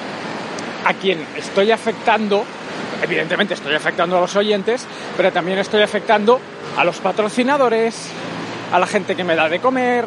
a 0.86 0.94
quien 0.94 1.20
estoy 1.36 1.72
afectando, 1.72 2.44
evidentemente 3.04 3.54
estoy 3.54 3.76
afectando 3.76 4.18
a 4.18 4.22
los 4.22 4.36
oyentes, 4.36 4.86
pero 5.16 5.32
también 5.32 5.60
estoy 5.60 5.82
afectando 5.82 6.40
a 6.78 6.84
los 6.84 6.98
patrocinadores, 6.98 8.12
a 8.72 8.80
la 8.80 8.88
gente 8.88 9.16
que 9.16 9.24
me 9.24 9.36
da 9.36 9.50
de 9.50 9.60
comer, 9.60 10.06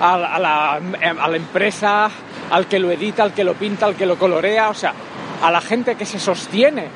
a, 0.00 0.18
la, 0.18 0.74
a, 0.74 1.28
la, 1.28 1.36
empresa, 1.36 2.10
al 2.50 2.66
que 2.66 2.78
lo 2.78 2.90
edita, 2.90 3.22
al 3.22 3.32
que 3.32 3.44
lo 3.44 3.54
pinta, 3.54 3.86
al 3.86 3.94
que 3.94 4.06
lo 4.06 4.18
colorea, 4.18 4.70
o 4.70 4.74
sea, 4.74 4.92
a 5.42 5.50
la 5.50 5.60
gente 5.60 5.94
que 5.94 6.04
se 6.04 6.18
sostiene 6.18 6.88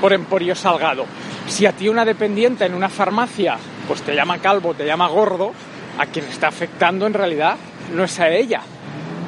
por 0.00 0.12
Emporio 0.12 0.54
Salgado. 0.54 1.06
Si 1.46 1.64
a 1.66 1.72
ti 1.72 1.88
una 1.88 2.04
dependiente 2.04 2.66
en 2.66 2.74
una 2.74 2.88
farmacia 2.88 3.56
pues 3.88 4.02
te 4.02 4.14
llama 4.14 4.38
calvo, 4.38 4.74
te 4.74 4.84
llama 4.84 5.08
gordo, 5.08 5.52
a 5.98 6.06
quien 6.06 6.26
está 6.26 6.48
afectando 6.48 7.06
en 7.06 7.14
realidad 7.14 7.56
no 7.94 8.04
es 8.04 8.20
a 8.20 8.28
ella, 8.28 8.60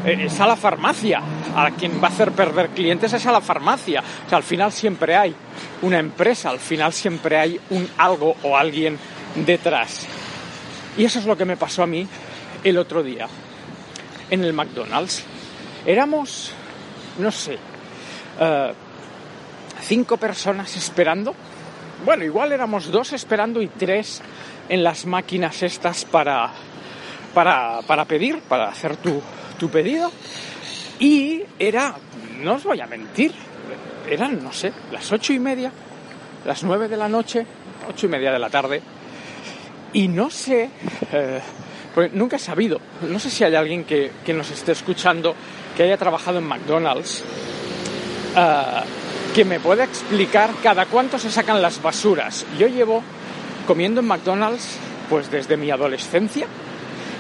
es 0.04 0.38
a 0.38 0.47
la 0.47 0.57
farmacia. 0.57 1.23
A 1.57 1.71
quien 1.73 2.00
va 2.00 2.09
a 2.09 2.11
hacer 2.11 2.30
perder 2.30 2.69
clientes 2.69 3.12
es 3.12 3.26
a 3.26 3.33
la 3.33 3.40
farmacia. 3.40 4.04
O 4.26 4.28
sea, 4.28 4.38
al 4.38 4.45
final 4.45 4.71
siempre 4.71 5.16
hay 5.16 5.35
una 5.83 5.99
empresa, 5.99 6.50
al 6.50 6.61
final 6.61 6.92
siempre 6.92 7.38
hay 7.38 7.61
un 7.71 7.88
algo 7.99 8.37
o 8.45 8.57
alguien 8.57 8.99
detrás. 9.35 10.07
Y 11.00 11.07
eso 11.07 11.19
es 11.19 11.25
lo 11.25 11.35
que 11.35 11.47
me 11.47 11.57
pasó 11.57 11.83
a 11.83 11.87
mí 11.87 12.07
el 12.62 12.76
otro 12.76 13.02
día 13.02 13.26
en 14.28 14.45
el 14.45 14.52
McDonald's. 14.52 15.25
Éramos, 15.87 16.52
no 17.19 17.33
sé, 17.33 17.54
uh, 17.54 18.75
cinco 19.80 20.19
personas 20.19 20.76
esperando. 20.76 21.35
Bueno, 22.04 22.23
igual 22.23 22.52
éramos 22.52 22.90
dos 22.90 23.14
esperando 23.14 23.62
y 23.62 23.69
tres 23.69 24.21
en 24.69 24.85
las 24.85 25.07
máquinas 25.07 25.62
estas 25.62 26.04
para, 26.04 26.50
para, 27.33 27.80
para 27.87 28.04
pedir, 28.04 28.40
para 28.40 28.69
hacer 28.69 28.99
tu, 28.99 29.23
tu 29.59 29.71
pedido. 29.71 30.12
Y 30.99 31.45
era, 31.59 31.95
no 32.42 32.57
os 32.57 32.64
voy 32.64 32.83
a 32.83 32.87
mentir, 32.87 33.33
eran, 34.07 34.45
no 34.45 34.52
sé, 34.52 34.71
las 34.92 35.11
ocho 35.11 35.33
y 35.33 35.38
media, 35.38 35.73
las 36.45 36.62
nueve 36.62 36.88
de 36.88 36.99
la 36.99 37.09
noche, 37.09 37.47
ocho 37.88 38.04
y 38.04 38.11
media 38.11 38.30
de 38.30 38.38
la 38.38 38.50
tarde, 38.50 38.83
y 39.92 40.09
no 40.09 40.30
sé, 40.30 40.70
eh, 41.12 41.40
Pues 41.94 42.12
nunca 42.12 42.37
he 42.37 42.38
sabido. 42.38 42.80
No 43.02 43.18
sé 43.18 43.30
si 43.30 43.44
hay 43.44 43.54
alguien 43.54 43.85
que, 43.85 44.12
nos 44.28 44.50
esté 44.50 44.73
escuchando 44.73 45.35
que 45.76 45.82
haya 45.82 45.97
trabajado 45.97 46.38
en 46.38 46.44
McDonald's 46.44 47.25
ah, 48.37 48.85
que 49.35 49.44
me 49.44 49.59
pueda 49.61 49.85
explicar 49.85 50.50
cada 50.62 50.87
cuánto 50.87 51.18
se 51.18 51.30
sacan 51.30 51.61
las 51.61 51.82
basuras. 51.82 52.47
Yo 52.59 52.68
llevo 52.68 53.02
comiendo 53.66 54.00
en 54.00 54.06
McDonald's 54.06 54.78
pues 55.09 55.30
desde 55.30 55.56
mi 55.56 55.70
adolescencia 55.70 56.47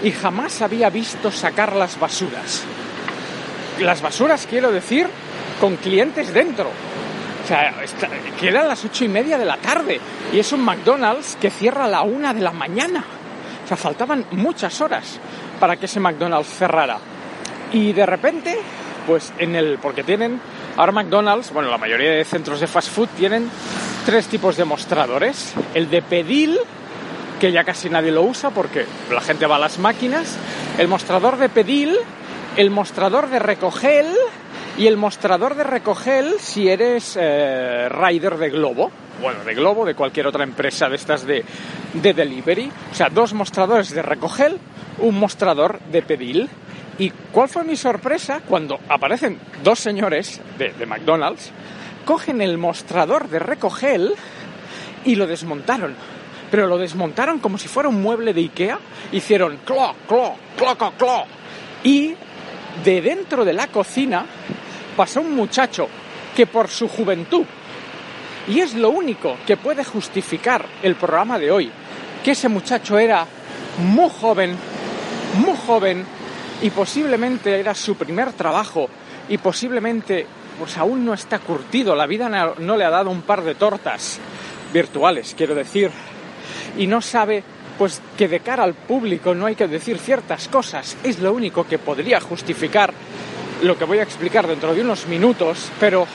y 0.02 0.12
jamás 0.12 0.62
había 0.62 0.88
visto 0.88 1.32
sacar 1.32 1.74
las 1.74 1.98
basuras. 1.98 2.62
Las 3.80 4.00
basuras 4.02 4.46
quiero 4.48 4.70
decir 4.70 5.08
con 5.60 5.76
clientes 5.76 6.32
dentro. 6.32 6.70
O 7.44 7.46
sea, 7.46 7.74
está- 7.82 8.08
quedan 8.38 8.68
las 8.68 8.84
ocho 8.84 9.04
y 9.04 9.08
media 9.08 9.36
de 9.38 9.44
la 9.44 9.56
tarde 9.56 10.00
y 10.32 10.38
es 10.38 10.52
un 10.52 10.60
McDonald's 10.64 11.36
que 11.40 11.50
cierra 11.50 11.84
a 11.84 11.88
la 11.88 12.02
una 12.02 12.32
de 12.34 12.40
la 12.40 12.52
mañana. 12.52 13.04
O 13.64 13.68
sea, 13.68 13.76
faltaban 13.76 14.26
muchas 14.32 14.80
horas 14.80 15.18
para 15.58 15.76
que 15.76 15.86
ese 15.86 16.00
McDonald's 16.00 16.48
cerrara. 16.48 16.98
Y 17.72 17.92
de 17.92 18.06
repente, 18.06 18.56
pues 19.06 19.32
en 19.38 19.54
el. 19.56 19.78
Porque 19.78 20.02
tienen. 20.02 20.40
Ahora 20.76 20.92
McDonald's, 20.92 21.52
bueno, 21.52 21.68
la 21.70 21.78
mayoría 21.78 22.10
de 22.12 22.24
centros 22.24 22.60
de 22.60 22.66
fast 22.66 22.88
food 22.90 23.08
tienen 23.16 23.50
tres 24.06 24.26
tipos 24.28 24.56
de 24.56 24.64
mostradores. 24.64 25.52
El 25.74 25.90
de 25.90 26.02
pedil, 26.02 26.58
que 27.40 27.52
ya 27.52 27.64
casi 27.64 27.90
nadie 27.90 28.10
lo 28.12 28.22
usa 28.22 28.50
porque 28.50 28.86
la 29.10 29.20
gente 29.20 29.46
va 29.46 29.56
a 29.56 29.60
las 29.60 29.78
máquinas. 29.78 30.36
El 30.78 30.88
mostrador 30.88 31.36
de 31.36 31.48
pedil, 31.48 31.96
el 32.56 32.70
mostrador 32.70 33.28
de 33.28 33.38
recoger 33.38 34.06
y 34.78 34.86
el 34.86 34.96
mostrador 34.96 35.54
de 35.54 35.64
recoger 35.64 36.24
si 36.38 36.68
eres 36.68 37.16
eh, 37.20 37.88
rider 37.88 38.36
de 38.38 38.50
Globo. 38.50 38.90
Bueno, 39.20 39.44
de 39.44 39.54
Globo, 39.54 39.84
de 39.84 39.94
cualquier 39.94 40.26
otra 40.26 40.44
empresa 40.44 40.88
de 40.88 40.96
estas 40.96 41.26
de, 41.26 41.44
de 41.94 42.14
delivery. 42.14 42.70
O 42.90 42.94
sea, 42.94 43.10
dos 43.10 43.34
mostradores 43.34 43.90
de 43.90 44.02
recoger, 44.02 44.56
un 44.98 45.18
mostrador 45.18 45.80
de 45.92 46.02
pedil. 46.02 46.48
¿Y 46.98 47.10
cuál 47.32 47.48
fue 47.48 47.64
mi 47.64 47.76
sorpresa 47.76 48.40
cuando 48.46 48.78
aparecen 48.88 49.38
dos 49.62 49.78
señores 49.78 50.40
de, 50.58 50.72
de 50.72 50.86
McDonald's, 50.86 51.50
cogen 52.04 52.40
el 52.40 52.58
mostrador 52.58 53.28
de 53.28 53.38
recoger 53.38 54.12
y 55.04 55.14
lo 55.16 55.26
desmontaron? 55.26 55.94
Pero 56.50 56.66
lo 56.66 56.78
desmontaron 56.78 57.38
como 57.38 57.58
si 57.58 57.68
fuera 57.68 57.88
un 57.88 58.02
mueble 58.02 58.32
de 58.32 58.40
Ikea. 58.40 58.78
Hicieron 59.12 59.58
clo, 59.64 59.94
clo, 60.08 60.34
clo, 60.56 60.76
clo, 60.76 60.92
clo. 60.98 61.24
Y 61.84 62.14
de 62.84 63.00
dentro 63.00 63.44
de 63.44 63.52
la 63.52 63.66
cocina 63.68 64.24
pasó 64.96 65.20
un 65.20 65.34
muchacho 65.34 65.88
que 66.34 66.46
por 66.46 66.68
su 66.68 66.88
juventud, 66.88 67.44
y 68.48 68.60
es 68.60 68.74
lo 68.74 68.90
único 68.90 69.36
que 69.46 69.56
puede 69.56 69.84
justificar 69.84 70.64
el 70.82 70.94
programa 70.94 71.38
de 71.38 71.50
hoy, 71.50 71.70
que 72.24 72.32
ese 72.32 72.48
muchacho 72.48 72.98
era 72.98 73.26
muy 73.78 74.10
joven, 74.10 74.56
muy 75.44 75.56
joven, 75.66 76.04
y 76.62 76.70
posiblemente 76.70 77.58
era 77.58 77.74
su 77.74 77.96
primer 77.96 78.32
trabajo, 78.32 78.88
y 79.28 79.38
posiblemente 79.38 80.26
pues 80.58 80.76
aún 80.76 81.04
no 81.04 81.14
está 81.14 81.38
curtido, 81.38 81.96
la 81.96 82.06
vida 82.06 82.28
no 82.58 82.76
le 82.76 82.84
ha 82.84 82.90
dado 82.90 83.10
un 83.10 83.22
par 83.22 83.42
de 83.42 83.54
tortas 83.54 84.18
virtuales, 84.72 85.34
quiero 85.36 85.54
decir, 85.54 85.90
y 86.76 86.86
no 86.86 87.00
sabe 87.00 87.42
pues 87.80 88.02
que 88.18 88.28
de 88.28 88.40
cara 88.40 88.62
al 88.64 88.74
público 88.74 89.34
no 89.34 89.46
hay 89.46 89.54
que 89.54 89.66
decir 89.66 89.96
ciertas 89.96 90.48
cosas. 90.48 90.98
Es 91.02 91.18
lo 91.18 91.32
único 91.32 91.66
que 91.66 91.78
podría 91.78 92.20
justificar 92.20 92.92
lo 93.62 93.78
que 93.78 93.86
voy 93.86 94.00
a 94.00 94.02
explicar 94.02 94.46
dentro 94.46 94.74
de 94.74 94.82
unos 94.82 95.06
minutos, 95.06 95.70
pero 95.80 96.06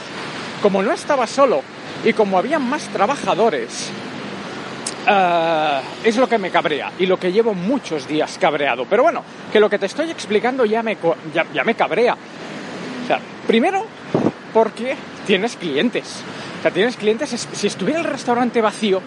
como 0.62 0.84
no 0.84 0.92
estaba 0.92 1.26
solo 1.26 1.64
y 2.04 2.14
como 2.14 2.38
había 2.38 2.60
más 2.60 2.84
trabajadores, 2.90 3.90
eh, 5.08 5.80
es 6.04 6.18
lo 6.18 6.30
que 6.30 6.38
me 6.38 6.52
cabrea 6.52 6.92
y 7.00 7.08
lo 7.08 7.18
que 7.20 7.32
llevo 7.32 7.56
muchos 7.56 8.08
días 8.08 8.38
cabreado. 8.40 8.86
Pero 8.88 9.02
bueno, 9.02 9.24
que 9.52 9.60
lo 9.60 9.68
que 9.68 9.80
te 9.80 9.88
estoy 9.88 10.12
explicando 10.12 10.66
ya 10.66 10.84
me, 10.84 10.98
ya, 11.52 11.64
me 11.64 11.74
cabrea. 11.74 12.16
Primero 13.48 13.88
porque 14.54 14.96
tienes 15.26 15.56
clientes. 15.56 16.22
O 16.60 16.62
sea, 16.62 16.70
tienes 16.70 16.96
clientes, 16.96 17.34
es- 17.34 17.48
si 17.54 17.66
estuviera 17.66 18.00
el 18.02 18.06
restaurante 18.06 18.62
vacío, 18.62 19.02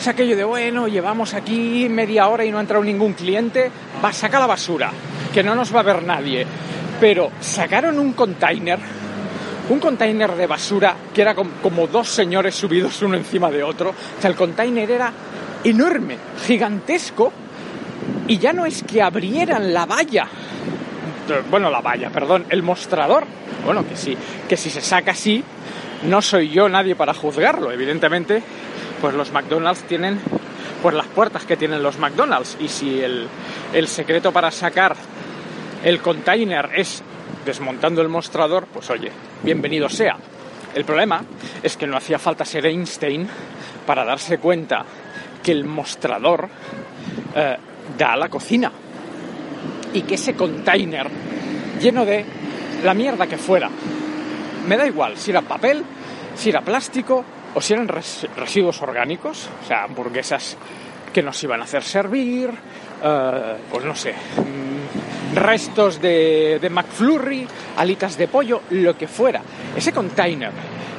es 0.00 0.08
aquello 0.08 0.34
de, 0.36 0.44
bueno, 0.44 0.88
llevamos 0.88 1.34
aquí 1.34 1.86
media 1.90 2.28
hora 2.28 2.44
y 2.44 2.50
no 2.50 2.58
ha 2.58 2.62
entrado 2.62 2.82
ningún 2.82 3.12
cliente, 3.12 3.70
va, 4.02 4.12
saca 4.12 4.40
la 4.40 4.46
basura, 4.46 4.90
que 5.32 5.42
no 5.42 5.54
nos 5.54 5.74
va 5.74 5.80
a 5.80 5.84
ver 5.84 6.02
nadie. 6.02 6.46
Pero 6.98 7.30
sacaron 7.40 7.98
un 7.98 8.14
container, 8.14 8.78
un 9.68 9.78
container 9.78 10.34
de 10.34 10.46
basura 10.46 10.96
que 11.14 11.22
era 11.22 11.34
com- 11.34 11.50
como 11.62 11.86
dos 11.86 12.08
señores 12.08 12.54
subidos 12.54 13.00
uno 13.02 13.16
encima 13.16 13.50
de 13.50 13.62
otro. 13.62 13.90
O 13.90 14.20
sea, 14.20 14.30
el 14.30 14.36
container 14.36 14.90
era 14.90 15.12
enorme, 15.64 16.16
gigantesco, 16.46 17.32
y 18.26 18.38
ya 18.38 18.52
no 18.52 18.64
es 18.66 18.82
que 18.82 19.02
abrieran 19.02 19.72
la 19.74 19.84
valla, 19.86 20.26
bueno, 21.50 21.70
la 21.70 21.80
valla, 21.80 22.10
perdón, 22.10 22.46
el 22.48 22.62
mostrador, 22.62 23.24
bueno, 23.64 23.86
que 23.86 23.96
sí, 23.96 24.16
que 24.48 24.56
si 24.56 24.70
se 24.70 24.80
saca 24.80 25.12
así, 25.12 25.44
no 26.04 26.22
soy 26.22 26.48
yo 26.48 26.68
nadie 26.68 26.96
para 26.96 27.12
juzgarlo, 27.14 27.70
evidentemente, 27.70 28.42
pues 29.00 29.14
los 29.14 29.32
McDonald's 29.32 29.82
tienen 29.84 30.20
pues 30.82 30.94
las 30.94 31.06
puertas 31.08 31.44
que 31.44 31.56
tienen 31.56 31.82
los 31.82 31.98
McDonald's 31.98 32.56
y 32.60 32.68
si 32.68 33.00
el, 33.00 33.28
el 33.72 33.88
secreto 33.88 34.32
para 34.32 34.50
sacar 34.50 34.96
el 35.84 36.00
container 36.00 36.70
es 36.74 37.02
desmontando 37.44 38.02
el 38.02 38.08
mostrador, 38.08 38.66
pues 38.66 38.90
oye, 38.90 39.10
bienvenido 39.42 39.88
sea. 39.88 40.16
El 40.74 40.84
problema 40.84 41.22
es 41.62 41.76
que 41.76 41.86
no 41.86 41.96
hacía 41.96 42.18
falta 42.18 42.44
ser 42.44 42.66
Einstein 42.66 43.28
para 43.86 44.04
darse 44.04 44.38
cuenta 44.38 44.84
que 45.42 45.52
el 45.52 45.64
mostrador 45.64 46.48
eh, 47.34 47.56
da 47.98 48.12
a 48.12 48.16
la 48.16 48.28
cocina 48.28 48.70
y 49.92 50.02
que 50.02 50.14
ese 50.14 50.34
container 50.34 51.08
lleno 51.80 52.04
de 52.04 52.24
la 52.84 52.94
mierda 52.94 53.26
que 53.26 53.36
fuera, 53.36 53.68
me 54.66 54.76
da 54.76 54.86
igual 54.86 55.16
si 55.16 55.30
era 55.30 55.42
papel, 55.42 55.82
si 56.36 56.50
era 56.50 56.60
plástico 56.60 57.24
o 57.54 57.60
si 57.60 57.72
eran 57.72 57.88
res- 57.88 58.26
residuos 58.36 58.80
orgánicos, 58.82 59.48
o 59.64 59.66
sea, 59.66 59.84
hamburguesas 59.84 60.56
que 61.12 61.22
nos 61.22 61.42
iban 61.42 61.60
a 61.60 61.64
hacer 61.64 61.82
servir, 61.82 62.50
eh, 63.02 63.56
pues 63.70 63.84
no 63.84 63.94
sé, 63.96 64.12
mm, 64.12 65.34
restos 65.36 66.00
de, 66.00 66.58
de 66.60 66.70
McFlurry, 66.70 67.46
alitas 67.76 68.16
de 68.16 68.28
pollo, 68.28 68.62
lo 68.70 68.96
que 68.96 69.08
fuera. 69.08 69.42
Ese 69.76 69.92
container, 69.92 70.50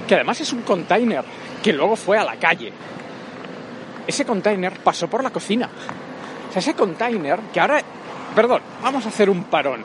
que 0.07 0.15
además 0.15 0.41
es 0.41 0.51
un 0.53 0.61
container 0.63 1.23
que 1.63 1.71
luego 1.73 1.95
fue 1.95 2.17
a 2.17 2.23
la 2.23 2.35
calle, 2.37 2.71
ese 4.07 4.25
container 4.25 4.73
pasó 4.83 5.07
por 5.07 5.23
la 5.23 5.29
cocina. 5.29 5.69
O 6.49 6.51
sea, 6.51 6.59
ese 6.59 6.73
container 6.73 7.39
que 7.53 7.59
ahora... 7.59 7.81
Perdón, 8.35 8.61
vamos 8.81 9.05
a 9.05 9.09
hacer 9.09 9.29
un 9.29 9.45
parón. 9.45 9.83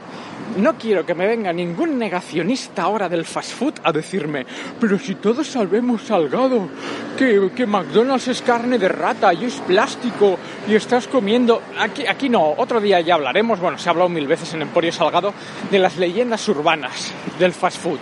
No 0.56 0.76
quiero 0.76 1.04
que 1.04 1.14
me 1.14 1.26
venga 1.26 1.52
ningún 1.52 1.98
negacionista 1.98 2.82
ahora 2.82 3.08
del 3.08 3.24
fast 3.24 3.52
food 3.52 3.74
a 3.82 3.92
decirme, 3.92 4.46
pero 4.80 4.98
si 4.98 5.16
todos 5.16 5.46
sabemos 5.46 6.02
salgado, 6.02 6.68
que, 7.18 7.50
que 7.54 7.66
McDonald's 7.66 8.28
es 8.28 8.42
carne 8.42 8.78
de 8.78 8.88
rata 8.88 9.34
y 9.34 9.44
es 9.44 9.54
plástico 9.60 10.38
y 10.68 10.74
estás 10.74 11.08
comiendo... 11.08 11.60
Aquí, 11.78 12.06
aquí 12.06 12.28
no, 12.28 12.54
otro 12.56 12.80
día 12.80 13.00
ya 13.00 13.14
hablaremos, 13.14 13.60
bueno, 13.60 13.76
se 13.76 13.88
ha 13.88 13.92
hablado 13.92 14.08
mil 14.08 14.26
veces 14.26 14.54
en 14.54 14.62
Emporio 14.62 14.92
Salgado, 14.92 15.34
de 15.70 15.78
las 15.78 15.96
leyendas 15.96 16.48
urbanas 16.48 17.12
del 17.38 17.52
fast 17.52 17.82
food. 17.82 18.00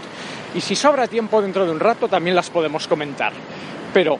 Y 0.54 0.60
si 0.60 0.76
sobra 0.76 1.08
tiempo 1.08 1.42
dentro 1.42 1.64
de 1.64 1.72
un 1.72 1.80
rato 1.80 2.06
también 2.08 2.36
las 2.36 2.50
podemos 2.50 2.86
comentar. 2.86 3.32
Pero 3.92 4.18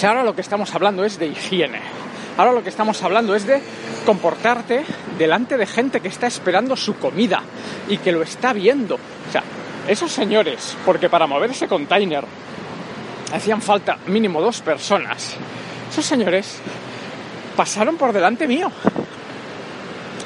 sea, 0.00 0.10
ahora 0.10 0.24
lo 0.24 0.34
que 0.34 0.40
estamos 0.40 0.74
hablando 0.74 1.04
es 1.04 1.18
de 1.18 1.26
higiene. 1.26 1.80
Ahora 2.36 2.52
lo 2.52 2.62
que 2.62 2.68
estamos 2.68 3.02
hablando 3.02 3.34
es 3.34 3.46
de 3.46 3.60
comportarte 4.06 4.84
delante 5.18 5.56
de 5.56 5.66
gente 5.66 6.00
que 6.00 6.08
está 6.08 6.26
esperando 6.26 6.76
su 6.76 6.96
comida 6.96 7.42
y 7.88 7.98
que 7.98 8.12
lo 8.12 8.22
está 8.22 8.52
viendo. 8.52 8.94
O 8.94 9.32
sea, 9.32 9.42
esos 9.88 10.10
señores, 10.10 10.76
porque 10.84 11.08
para 11.08 11.26
mover 11.26 11.50
ese 11.50 11.68
container 11.68 12.24
hacían 13.32 13.62
falta 13.62 13.98
mínimo 14.06 14.40
dos 14.40 14.60
personas, 14.60 15.36
esos 15.90 16.04
señores 16.04 16.58
pasaron 17.56 17.96
por 17.96 18.12
delante 18.12 18.46
mío. 18.46 18.70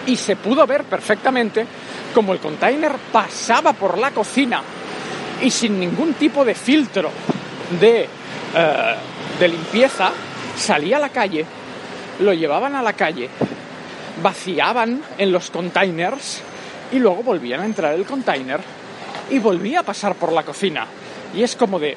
Y 0.06 0.16
se 0.16 0.36
pudo 0.36 0.66
ver 0.66 0.84
perfectamente 0.84 1.66
como 2.14 2.32
el 2.32 2.38
container 2.38 2.92
pasaba 3.10 3.72
por 3.72 3.98
la 3.98 4.10
cocina 4.10 4.62
y 5.42 5.50
sin 5.50 5.80
ningún 5.80 6.14
tipo 6.14 6.44
de 6.44 6.54
filtro 6.54 7.10
de, 7.80 8.08
eh, 8.54 8.94
de 9.38 9.48
limpieza, 9.48 10.10
salía 10.56 10.98
a 10.98 11.00
la 11.00 11.08
calle, 11.08 11.44
lo 12.20 12.32
llevaban 12.32 12.74
a 12.74 12.82
la 12.82 12.92
calle, 12.92 13.28
vaciaban 14.22 15.02
en 15.18 15.32
los 15.32 15.50
containers 15.50 16.40
y 16.92 16.98
luego 16.98 17.22
volvían 17.22 17.60
a 17.60 17.64
entrar 17.66 17.94
el 17.94 18.04
container 18.04 18.60
y 19.30 19.38
volvía 19.38 19.80
a 19.80 19.82
pasar 19.82 20.14
por 20.14 20.32
la 20.32 20.42
cocina. 20.42 20.86
Y 21.34 21.42
es 21.42 21.56
como 21.56 21.78
de, 21.78 21.96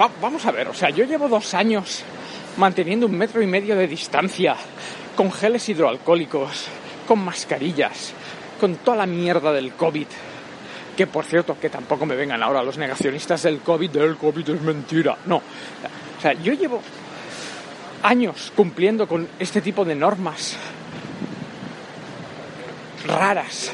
va- 0.00 0.10
vamos 0.20 0.44
a 0.46 0.50
ver, 0.52 0.68
o 0.68 0.74
sea, 0.74 0.90
yo 0.90 1.04
llevo 1.04 1.28
dos 1.28 1.54
años 1.54 2.02
manteniendo 2.56 3.06
un 3.06 3.16
metro 3.16 3.42
y 3.42 3.46
medio 3.46 3.76
de 3.76 3.86
distancia, 3.88 4.56
con 5.16 5.32
geles 5.32 5.68
hidroalcohólicos, 5.68 6.66
con 7.08 7.24
mascarillas, 7.24 8.12
con 8.60 8.76
toda 8.76 8.98
la 8.98 9.06
mierda 9.06 9.52
del 9.52 9.72
COVID. 9.72 10.06
Que 10.96 11.06
por 11.08 11.24
cierto, 11.24 11.56
que 11.60 11.70
tampoco 11.70 12.06
me 12.06 12.14
vengan 12.14 12.42
ahora 12.42 12.62
los 12.62 12.78
negacionistas 12.78 13.42
del 13.42 13.60
COVID, 13.60 13.90
del 13.90 14.16
COVID 14.16 14.48
es 14.50 14.60
mentira. 14.62 15.16
No. 15.26 15.36
O 15.38 16.20
sea, 16.20 16.34
yo 16.34 16.52
llevo 16.52 16.80
años 18.04 18.52
cumpliendo 18.54 19.08
con 19.08 19.26
este 19.38 19.60
tipo 19.60 19.84
de 19.84 19.96
normas. 19.96 20.56
raras, 23.06 23.70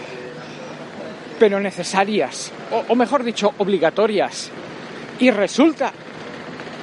pero 1.38 1.60
necesarias, 1.60 2.50
o, 2.88 2.94
mejor 2.96 3.22
dicho, 3.22 3.54
obligatorias. 3.58 4.50
Y 5.20 5.30
resulta 5.30 5.92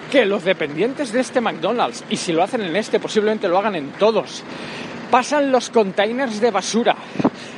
que 0.10 0.26
los 0.26 0.46
dependientes 0.46 1.12
de 1.12 1.20
este 1.20 1.42
McDonald's, 1.42 2.06
y 2.10 2.16
si 2.16 2.32
lo 2.32 2.44
hacen 2.44 2.62
en 2.62 2.76
este, 2.76 3.00
posiblemente 3.00 3.50
lo 3.50 3.58
hagan 3.58 3.76
en 3.76 3.92
todos, 3.92 4.44
pasan 5.12 5.52
los 5.52 5.70
containers 5.70 6.40
de 6.40 6.52
basura. 6.52 6.96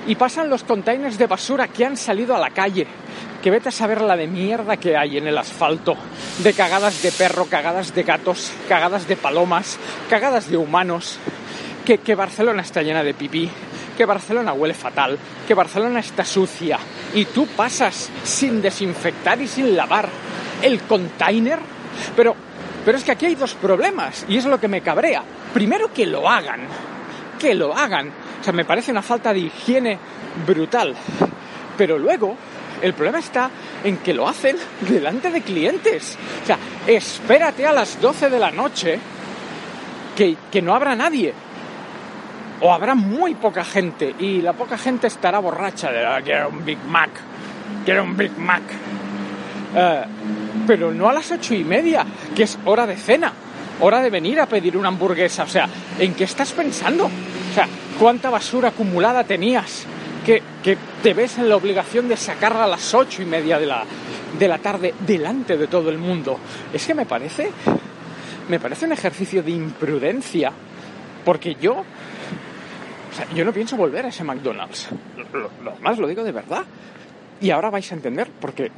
Y 0.08 0.16
pasan 0.16 0.50
los 0.50 0.64
containers 0.64 1.20
de 1.20 1.28
basura 1.28 1.68
que 1.68 1.86
han 1.86 1.96
salido 1.96 2.36
a 2.36 2.40
la 2.40 2.50
calle. 2.50 2.88
Que 3.42 3.52
vete 3.52 3.70
a 3.70 3.72
saber 3.72 4.02
la 4.02 4.18
de 4.18 4.28
mierda 4.28 4.78
que 4.78 4.98
hay 4.98 5.18
en 5.18 5.28
el 5.28 5.38
asfalto. 5.38 5.96
De 6.40 6.54
cagadas 6.54 7.02
de 7.02 7.12
perro, 7.12 7.46
cagadas 7.46 7.94
de 7.94 8.04
gatos, 8.04 8.52
cagadas 8.68 9.08
de 9.08 9.16
palomas, 9.16 9.78
cagadas 10.10 10.50
de 10.50 10.58
humanos. 10.58 11.18
Que, 11.86 12.00
que 12.00 12.16
Barcelona 12.16 12.62
está 12.62 12.82
llena 12.82 13.04
de 13.04 13.14
pipí. 13.14 13.50
Que 13.98 14.06
Barcelona 14.06 14.54
huele 14.54 14.74
fatal. 14.74 15.18
Que 15.48 15.54
Barcelona 15.54 16.00
está 16.00 16.26
sucia. 16.26 16.80
Y 17.14 17.26
tú 17.26 17.48
pasas 17.48 18.10
sin 18.24 18.62
desinfectar 18.62 19.42
y 19.42 19.48
sin 19.48 19.76
lavar 19.76 20.10
el 20.62 20.82
container. 20.82 21.60
Pero, 22.16 22.36
pero 22.84 22.98
es 22.98 23.04
que 23.04 23.12
aquí 23.12 23.26
hay 23.26 23.36
dos 23.36 23.56
problemas. 23.56 24.26
Y 24.28 24.38
es 24.38 24.46
lo 24.46 24.60
que 24.60 24.68
me 24.68 24.82
cabrea. 24.82 25.24
Primero 25.54 25.94
que 25.94 26.06
lo 26.06 26.30
hagan 26.30 26.68
que 27.40 27.56
lo 27.56 27.76
hagan. 27.76 28.12
O 28.40 28.44
sea, 28.44 28.54
me 28.54 28.66
parece 28.66 28.92
una 28.92 29.02
falta 29.02 29.34
de 29.34 29.40
higiene 29.40 29.98
brutal. 30.46 30.96
Pero 31.78 31.98
luego, 31.98 32.36
el 32.82 32.94
problema 32.94 33.20
está 33.20 33.50
en 33.84 33.98
que 33.98 34.14
lo 34.14 34.28
hacen 34.28 34.58
delante 34.82 35.32
de 35.32 35.42
clientes. 35.42 36.18
O 36.44 36.46
sea, 36.46 36.58
espérate 36.88 37.66
a 37.66 37.74
las 37.74 38.00
12 38.02 38.30
de 38.30 38.40
la 38.40 38.52
noche 38.52 39.00
que, 40.16 40.38
que 40.52 40.62
no 40.62 40.76
habrá 40.76 40.96
nadie. 40.96 41.34
O 42.62 42.74
habrá 42.74 42.96
muy 42.96 43.36
poca 43.36 43.64
gente. 43.64 44.16
Y 44.20 44.42
la 44.42 44.54
poca 44.54 44.78
gente 44.78 45.08
estará 45.08 45.40
borracha 45.40 45.92
de 45.92 46.06
ah, 46.06 46.22
quiero 46.24 46.50
un 46.50 46.66
Big 46.66 46.80
Mac. 46.86 47.10
Quiero 47.86 48.04
un 48.04 48.18
Big 48.18 48.38
Mac. 48.38 48.64
Eh, 49.76 50.04
pero 50.68 50.92
no 50.92 51.10
a 51.10 51.14
las 51.14 51.32
ocho 51.32 51.54
y 51.54 51.64
media, 51.64 52.06
que 52.36 52.44
es 52.44 52.58
hora 52.66 52.86
de 52.86 52.98
cena 52.98 53.34
hora 53.82 54.02
de 54.02 54.10
venir 54.10 54.40
a 54.40 54.46
pedir 54.46 54.78
una 54.78 54.90
hamburguesa. 54.90 55.44
O 55.44 55.48
sea, 55.48 55.68
¿en 55.98 56.14
qué 56.14 56.26
estás 56.26 56.52
pensando? 56.52 57.06
O 57.06 57.54
sea, 57.56 57.68
¿cuánta 58.00 58.30
basura 58.30 58.70
acumulada 58.70 59.24
tenías 59.24 59.86
que, 60.64 60.78
te 61.02 61.14
ves 61.14 61.38
en 61.38 61.50
la 61.50 61.56
obligación 61.56 62.08
de 62.08 62.18
sacarla 62.18 62.66
a 62.66 62.68
las 62.68 62.94
ocho 62.94 63.22
y 63.22 63.26
media 63.26 63.58
de 63.58 63.66
la, 63.66 63.84
de 64.38 64.48
la 64.48 64.60
tarde 64.60 64.94
delante 65.00 65.58
de 65.58 65.68
todo 65.68 65.90
el 65.90 65.98
mundo? 65.98 66.38
Es 66.72 66.86
que 66.86 66.94
me 66.94 67.06
parece, 67.06 67.52
me 68.48 68.60
parece 68.60 68.86
un 68.86 68.92
ejercicio 68.92 69.42
de 69.42 69.52
imprudencia, 69.52 70.52
porque 71.26 71.56
yo, 71.56 71.84
yo 73.34 73.44
no 73.44 73.52
pienso 73.52 73.76
volver 73.76 74.06
a 74.06 74.10
ese 74.10 74.24
McDonald's. 74.24 74.90
Lo 75.64 75.76
más 75.82 75.98
lo 75.98 76.08
digo 76.08 76.24
de 76.24 76.32
verdad. 76.32 76.64
Y 77.42 77.52
ahora 77.52 77.70
vais 77.70 77.92
a 77.92 77.96
entender, 77.96 78.30
porque 78.40 78.70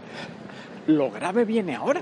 lo 0.88 1.12
grave 1.12 1.46
viene 1.46 1.76
ahora. 1.76 2.02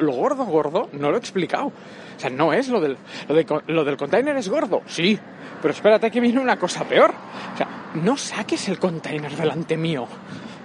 Lo 0.00 0.12
gordo, 0.12 0.44
gordo, 0.44 0.88
no 0.92 1.10
lo 1.10 1.16
he 1.16 1.20
explicado. 1.20 1.66
O 1.66 2.20
sea, 2.20 2.30
no 2.30 2.52
es 2.52 2.68
lo 2.68 2.80
del, 2.80 2.96
lo, 3.28 3.62
lo 3.66 3.84
del 3.84 3.96
container 3.96 4.36
es 4.36 4.48
gordo, 4.48 4.82
sí. 4.86 5.18
Pero 5.60 5.72
espérate 5.72 6.10
que 6.10 6.20
viene 6.20 6.40
una 6.40 6.58
cosa 6.58 6.84
peor. 6.84 7.12
O 7.54 7.56
sea, 7.56 7.68
no 7.94 8.16
saques 8.16 8.68
el 8.68 8.78
container 8.78 9.34
delante 9.36 9.76
mío. 9.76 10.06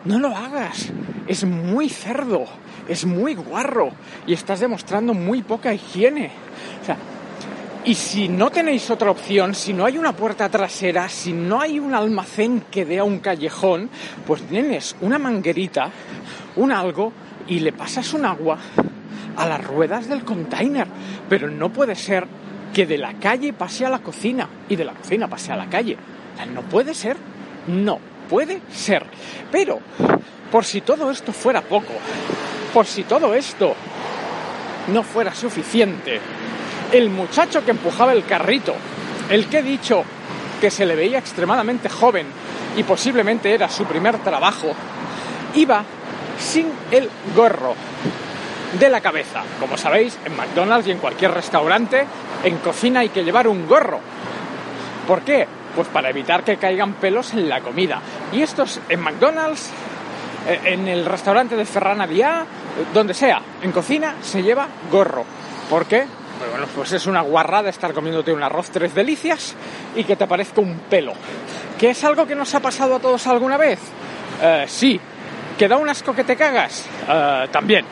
No 0.05 0.19
lo 0.19 0.35
hagas. 0.35 0.91
Es 1.27 1.45
muy 1.45 1.89
cerdo. 1.89 2.45
Es 2.87 3.05
muy 3.05 3.35
guarro. 3.35 3.91
Y 4.27 4.33
estás 4.33 4.59
demostrando 4.59 5.13
muy 5.13 5.41
poca 5.41 5.73
higiene. 5.73 6.31
O 6.81 6.85
sea, 6.85 6.97
y 7.85 7.95
si 7.95 8.29
no 8.29 8.49
tenéis 8.49 8.89
otra 8.89 9.11
opción, 9.11 9.53
si 9.53 9.73
no 9.73 9.85
hay 9.85 9.97
una 9.97 10.15
puerta 10.15 10.47
trasera, 10.49 11.09
si 11.09 11.33
no 11.33 11.59
hay 11.59 11.79
un 11.79 11.93
almacén 11.93 12.63
que 12.71 12.85
dé 12.85 12.99
a 12.99 13.03
un 13.03 13.19
callejón, 13.19 13.89
pues 14.25 14.41
tienes 14.43 14.95
una 15.01 15.17
manguerita, 15.17 15.91
un 16.55 16.71
algo, 16.71 17.11
y 17.47 17.59
le 17.59 17.73
pasas 17.73 18.13
un 18.13 18.25
agua 18.25 18.57
a 19.37 19.47
las 19.47 19.63
ruedas 19.63 20.07
del 20.07 20.23
container. 20.23 20.87
Pero 21.29 21.49
no 21.49 21.71
puede 21.71 21.95
ser 21.95 22.27
que 22.73 22.85
de 22.85 22.97
la 22.97 23.13
calle 23.13 23.53
pase 23.53 23.85
a 23.85 23.89
la 23.89 23.99
cocina 23.99 24.47
y 24.69 24.75
de 24.75 24.85
la 24.85 24.93
cocina 24.93 25.27
pase 25.27 25.51
a 25.51 25.57
la 25.57 25.69
calle. 25.69 25.97
No 26.53 26.61
puede 26.61 26.93
ser. 26.93 27.17
No 27.67 27.99
puede 28.29 28.61
ser. 28.71 29.05
Pero, 29.51 29.79
por 30.51 30.65
si 30.65 30.81
todo 30.81 31.11
esto 31.11 31.31
fuera 31.31 31.61
poco, 31.61 31.93
por 32.73 32.85
si 32.85 33.03
todo 33.03 33.33
esto 33.33 33.75
no 34.87 35.03
fuera 35.03 35.33
suficiente, 35.33 36.19
el 36.91 37.09
muchacho 37.09 37.63
que 37.63 37.71
empujaba 37.71 38.13
el 38.13 38.25
carrito, 38.25 38.73
el 39.29 39.47
que 39.47 39.59
he 39.59 39.63
dicho 39.63 40.03
que 40.59 40.69
se 40.69 40.85
le 40.85 40.95
veía 40.95 41.19
extremadamente 41.19 41.89
joven 41.89 42.27
y 42.75 42.83
posiblemente 42.83 43.53
era 43.53 43.69
su 43.69 43.85
primer 43.85 44.17
trabajo, 44.19 44.73
iba 45.55 45.83
sin 46.37 46.67
el 46.91 47.09
gorro 47.35 47.75
de 48.79 48.89
la 48.89 49.01
cabeza. 49.01 49.43
Como 49.59 49.77
sabéis, 49.77 50.17
en 50.25 50.35
McDonald's 50.35 50.87
y 50.87 50.91
en 50.91 50.99
cualquier 50.99 51.31
restaurante, 51.31 52.05
en 52.43 52.57
cocina 52.57 53.01
hay 53.01 53.09
que 53.09 53.23
llevar 53.23 53.47
un 53.47 53.67
gorro. 53.67 53.99
¿Por 55.07 55.21
qué? 55.21 55.47
Pues 55.75 55.87
para 55.87 56.09
evitar 56.09 56.43
que 56.43 56.57
caigan 56.57 56.93
pelos 56.93 57.33
en 57.33 57.49
la 57.49 57.61
comida. 57.61 58.01
Y 58.31 58.41
estos 58.41 58.79
en 58.89 58.99
McDonald's, 59.01 59.69
eh, 60.47 60.59
en 60.65 60.87
el 60.87 61.05
restaurante 61.05 61.55
de 61.55 61.65
Ferrana 61.65 62.07
Diá, 62.07 62.45
donde 62.93 63.13
sea, 63.13 63.41
en 63.61 63.71
cocina 63.71 64.15
se 64.21 64.41
lleva 64.41 64.67
gorro. 64.91 65.25
¿Por 65.69 65.85
qué? 65.85 66.05
Pues 66.39 66.51
bueno, 66.51 66.67
pues 66.75 66.91
es 66.91 67.05
una 67.05 67.21
guarrada 67.21 67.69
estar 67.69 67.93
comiéndote 67.93 68.33
un 68.33 68.43
arroz 68.43 68.69
tres 68.69 68.93
delicias 68.93 69.55
y 69.95 70.03
que 70.03 70.15
te 70.15 70.27
parezca 70.27 70.61
un 70.61 70.79
pelo. 70.89 71.13
¿Que 71.79 71.91
es 71.91 72.03
algo 72.03 72.25
que 72.25 72.35
nos 72.35 72.53
ha 72.55 72.59
pasado 72.59 72.95
a 72.95 72.99
todos 72.99 73.25
alguna 73.27 73.57
vez? 73.57 73.79
Eh, 74.41 74.65
sí. 74.67 74.99
¿Que 75.57 75.67
da 75.67 75.77
un 75.77 75.87
asco 75.87 76.13
que 76.13 76.23
te 76.23 76.35
cagas? 76.35 76.85
Eh, 77.07 77.47
también. 77.51 77.85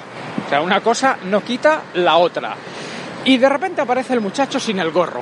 O 0.46 0.50
sea, 0.50 0.62
una 0.62 0.82
cosa 0.82 1.18
no 1.24 1.42
quita 1.42 1.84
la 1.96 2.18
otra. 2.18 2.56
Y 3.24 3.38
de 3.38 3.50
repente 3.50 3.82
aparece 3.82 4.14
el 4.14 4.22
muchacho 4.22 4.60
sin 4.60 4.80
el 4.80 4.92
gorro. 4.92 5.22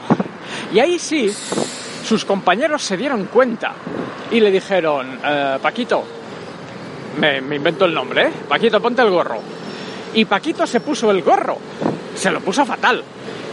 Y 0.74 0.80
ahí 0.80 1.00
sí, 1.00 1.34
sus 2.04 2.26
compañeros 2.26 2.84
se 2.84 2.98
dieron 2.98 3.26
cuenta 3.26 3.74
y 4.32 4.40
le 4.40 4.52
dijeron, 4.52 5.20
eh, 5.24 5.58
Paquito, 5.62 6.04
me, 7.18 7.42
me 7.42 7.58
invento 7.58 7.86
el 7.86 7.94
nombre, 7.94 8.28
¿eh? 8.28 8.32
Paquito, 8.48 8.82
ponte 8.82 9.02
el 9.02 9.10
gorro. 9.10 9.40
Y 10.14 10.26
Paquito 10.26 10.66
se 10.66 10.80
puso 10.80 11.12
el 11.12 11.22
gorro. 11.22 11.58
Se 12.16 12.32
lo 12.32 12.40
puso 12.42 12.66
fatal. 12.66 13.04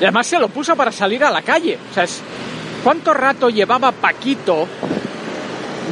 Y 0.01 0.05
además 0.05 0.27
se 0.27 0.39
lo 0.39 0.49
puso 0.49 0.77
para 0.77 0.93
salir 0.93 1.25
a 1.25 1.31
la 1.31 1.43
calle. 1.43 1.79
O 1.91 1.95
sea, 1.95 2.05
es... 2.05 2.23
¿cuánto 2.87 3.13
rato 3.13 3.51
llevaba 3.51 3.91
Paquito 3.91 4.69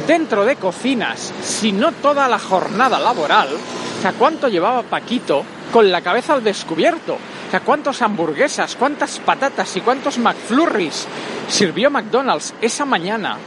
dentro 0.07 0.45
de 0.45 0.55
cocinas, 0.55 1.33
si 1.43 1.73
no 1.73 1.91
toda 1.91 2.29
la 2.29 2.39
jornada 2.39 2.97
laboral? 2.99 3.49
O 3.49 4.01
sea, 4.01 4.13
¿cuánto 4.13 4.47
llevaba 4.47 4.81
Paquito 4.81 5.43
con 5.71 5.91
la 5.91 6.01
cabeza 6.01 6.33
al 6.33 6.43
descubierto? 6.43 7.15
O 7.15 7.51
sea, 7.51 7.59
¿cuántas 7.59 8.01
hamburguesas, 8.01 8.75
cuántas 8.75 9.19
patatas 9.19 9.75
y 9.75 9.81
cuántos 9.81 10.17
McFlurries 10.17 11.07
sirvió 11.47 11.89
McDonald's 11.89 12.53
esa 12.61 12.85
mañana 12.85 13.37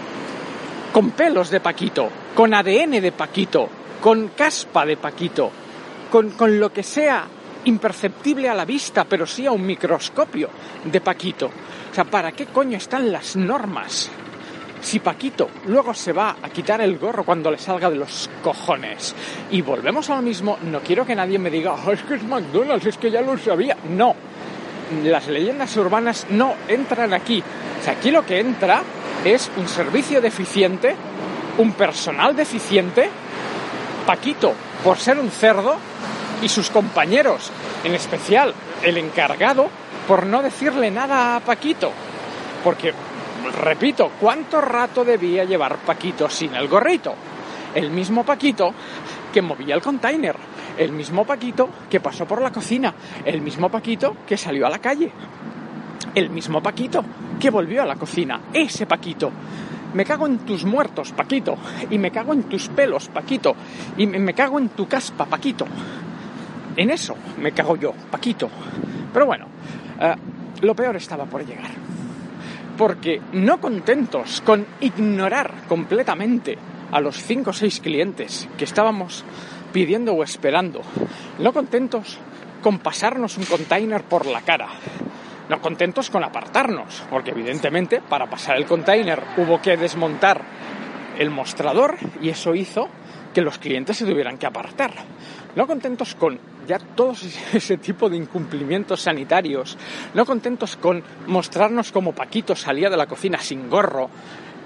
con 0.92 1.10
pelos 1.10 1.50
de 1.50 1.60
Paquito, 1.60 2.08
con 2.34 2.54
ADN 2.54 3.00
de 3.00 3.12
Paquito, 3.12 3.68
con 4.00 4.28
caspa 4.28 4.86
de 4.86 4.96
Paquito, 4.96 5.50
con, 6.10 6.30
con 6.30 6.58
lo 6.58 6.72
que 6.72 6.82
sea 6.82 7.26
imperceptible 7.64 8.48
a 8.48 8.54
la 8.54 8.64
vista, 8.64 9.04
pero 9.04 9.26
sí 9.26 9.46
a 9.46 9.52
un 9.52 9.66
microscopio 9.66 10.48
de 10.84 11.00
Paquito. 11.00 11.46
O 11.46 11.94
sea, 11.94 12.04
¿para 12.04 12.32
qué 12.32 12.46
coño 12.46 12.76
están 12.76 13.10
las 13.12 13.36
normas? 13.36 14.10
Si 14.80 15.00
Paquito 15.00 15.50
luego 15.66 15.92
se 15.92 16.12
va 16.12 16.36
a 16.40 16.48
quitar 16.48 16.80
el 16.80 16.98
gorro 16.98 17.24
cuando 17.24 17.50
le 17.50 17.58
salga 17.58 17.90
de 17.90 17.96
los 17.96 18.30
cojones. 18.42 19.14
Y 19.50 19.62
volvemos 19.62 20.08
a 20.10 20.16
lo 20.16 20.22
mismo, 20.22 20.58
no 20.62 20.80
quiero 20.80 21.04
que 21.04 21.14
nadie 21.14 21.38
me 21.38 21.50
diga, 21.50 21.74
"Oh, 21.74 21.92
es 21.92 22.02
que 22.02 22.14
es 22.14 22.22
McDonald's, 22.22 22.86
es 22.86 22.96
que 22.96 23.10
ya 23.10 23.20
lo 23.20 23.36
sabía. 23.38 23.76
No, 23.90 24.14
las 25.04 25.26
leyendas 25.28 25.76
urbanas 25.76 26.26
no 26.30 26.54
entran 26.68 27.12
aquí. 27.12 27.42
Aquí 27.86 28.10
lo 28.10 28.24
que 28.24 28.40
entra 28.40 28.82
es 29.24 29.50
un 29.56 29.66
servicio 29.66 30.20
deficiente, 30.20 30.94
un 31.58 31.72
personal 31.72 32.36
deficiente, 32.36 33.08
Paquito 34.06 34.54
por 34.82 34.98
ser 34.98 35.18
un 35.18 35.30
cerdo 35.30 35.76
y 36.40 36.48
sus 36.48 36.70
compañeros, 36.70 37.50
en 37.84 37.94
especial 37.94 38.54
el 38.82 38.96
encargado, 38.96 39.68
por 40.06 40.24
no 40.26 40.42
decirle 40.42 40.90
nada 40.90 41.36
a 41.36 41.40
Paquito. 41.40 41.92
Porque, 42.62 42.92
repito, 43.52 44.12
¿cuánto 44.20 44.60
rato 44.60 45.04
debía 45.04 45.44
llevar 45.44 45.76
Paquito 45.78 46.28
sin 46.28 46.54
el 46.54 46.68
gorrito? 46.68 47.14
El 47.74 47.90
mismo 47.90 48.24
Paquito 48.24 48.72
que 49.32 49.42
movía 49.42 49.74
el 49.74 49.82
container, 49.82 50.36
el 50.76 50.92
mismo 50.92 51.24
Paquito 51.24 51.68
que 51.90 52.00
pasó 52.00 52.26
por 52.26 52.40
la 52.40 52.50
cocina, 52.50 52.94
el 53.24 53.40
mismo 53.40 53.68
Paquito 53.68 54.16
que 54.26 54.36
salió 54.36 54.66
a 54.66 54.70
la 54.70 54.78
calle, 54.78 55.12
el 56.14 56.30
mismo 56.30 56.62
Paquito 56.62 57.04
que 57.38 57.50
volvió 57.50 57.82
a 57.82 57.86
la 57.86 57.96
cocina, 57.96 58.40
ese 58.52 58.86
Paquito. 58.86 59.30
Me 59.94 60.04
cago 60.04 60.26
en 60.26 60.38
tus 60.40 60.64
muertos, 60.64 61.12
Paquito, 61.12 61.56
y 61.90 61.98
me 61.98 62.10
cago 62.10 62.34
en 62.34 62.44
tus 62.44 62.68
pelos, 62.68 63.08
Paquito, 63.08 63.56
y 63.96 64.06
me 64.06 64.34
cago 64.34 64.58
en 64.58 64.68
tu 64.70 64.86
caspa, 64.86 65.24
Paquito. 65.24 65.66
En 66.76 66.90
eso 66.90 67.16
me 67.38 67.52
cago 67.52 67.76
yo, 67.76 67.92
Paquito. 68.10 68.50
Pero 69.12 69.26
bueno, 69.26 69.46
eh, 70.00 70.14
lo 70.60 70.74
peor 70.74 70.96
estaba 70.96 71.24
por 71.24 71.44
llegar. 71.44 71.87
Porque 72.78 73.20
no 73.32 73.60
contentos 73.60 74.40
con 74.40 74.64
ignorar 74.80 75.52
completamente 75.68 76.56
a 76.92 77.00
los 77.00 77.18
cinco 77.20 77.50
o 77.50 77.52
seis 77.52 77.80
clientes 77.80 78.48
que 78.56 78.64
estábamos 78.64 79.24
pidiendo 79.72 80.14
o 80.14 80.22
esperando, 80.22 80.80
no 81.38 81.52
contentos 81.52 82.18
con 82.62 82.78
pasarnos 82.78 83.36
un 83.36 83.44
container 83.44 84.02
por 84.04 84.24
la 84.24 84.40
cara, 84.40 84.68
no 85.50 85.60
contentos 85.60 86.08
con 86.08 86.24
apartarnos, 86.24 87.04
porque 87.10 87.32
evidentemente 87.32 88.00
para 88.00 88.30
pasar 88.30 88.56
el 88.56 88.64
container 88.64 89.22
hubo 89.36 89.60
que 89.60 89.76
desmontar 89.76 90.40
el 91.18 91.30
mostrador 91.30 91.96
y 92.22 92.30
eso 92.30 92.54
hizo 92.54 92.88
que 93.34 93.42
los 93.42 93.58
clientes 93.58 93.96
se 93.96 94.06
tuvieran 94.06 94.38
que 94.38 94.46
apartar. 94.46 94.92
No 95.56 95.66
contentos 95.66 96.14
con 96.14 96.38
ya 96.66 96.78
todos 96.78 97.24
ese 97.54 97.78
tipo 97.78 98.08
de 98.08 98.16
incumplimientos 98.16 99.00
sanitarios, 99.00 99.76
no 100.14 100.24
contentos 100.24 100.76
con 100.76 101.02
mostrarnos 101.26 101.90
como 101.90 102.12
Paquito 102.12 102.54
salía 102.54 102.90
de 102.90 102.96
la 102.96 103.06
cocina 103.06 103.38
sin 103.38 103.68
gorro, 103.68 104.10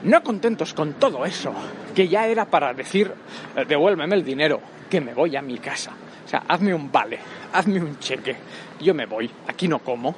no 0.03 0.23
contentos 0.23 0.75
con 0.75 0.95
todo 0.95 1.25
eso, 1.25 1.55
que 1.95 2.09
ya 2.09 2.27
era 2.27 2.45
para 2.45 2.75
decir, 2.75 3.13
eh, 3.57 3.65
devuélveme 3.67 4.17
el 4.17 4.25
dinero, 4.25 4.61
que 4.91 5.01
me 5.01 5.15
voy 5.15 5.37
a 5.37 5.43
mi 5.43 5.59
casa. 5.59 5.93
O 6.25 6.29
sea, 6.29 6.43
hazme 6.49 6.75
un 6.75 6.91
vale, 6.91 7.19
hazme 7.53 7.81
un 7.81 7.99
cheque, 7.99 8.37
yo 8.81 8.95
me 8.95 9.07
voy, 9.07 9.31
aquí 9.47 9.69
no 9.69 9.79
como, 9.79 10.15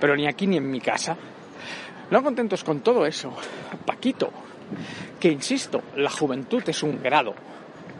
pero 0.00 0.16
ni 0.16 0.26
aquí 0.26 0.46
ni 0.46 0.56
en 0.56 0.68
mi 0.68 0.80
casa. 0.80 1.16
No 2.10 2.22
contentos 2.22 2.64
con 2.64 2.80
todo 2.80 3.06
eso, 3.06 3.32
Paquito, 3.86 4.32
que 5.20 5.28
insisto, 5.28 5.82
la 5.96 6.10
juventud 6.10 6.62
es 6.66 6.82
un 6.82 7.00
grado, 7.00 7.34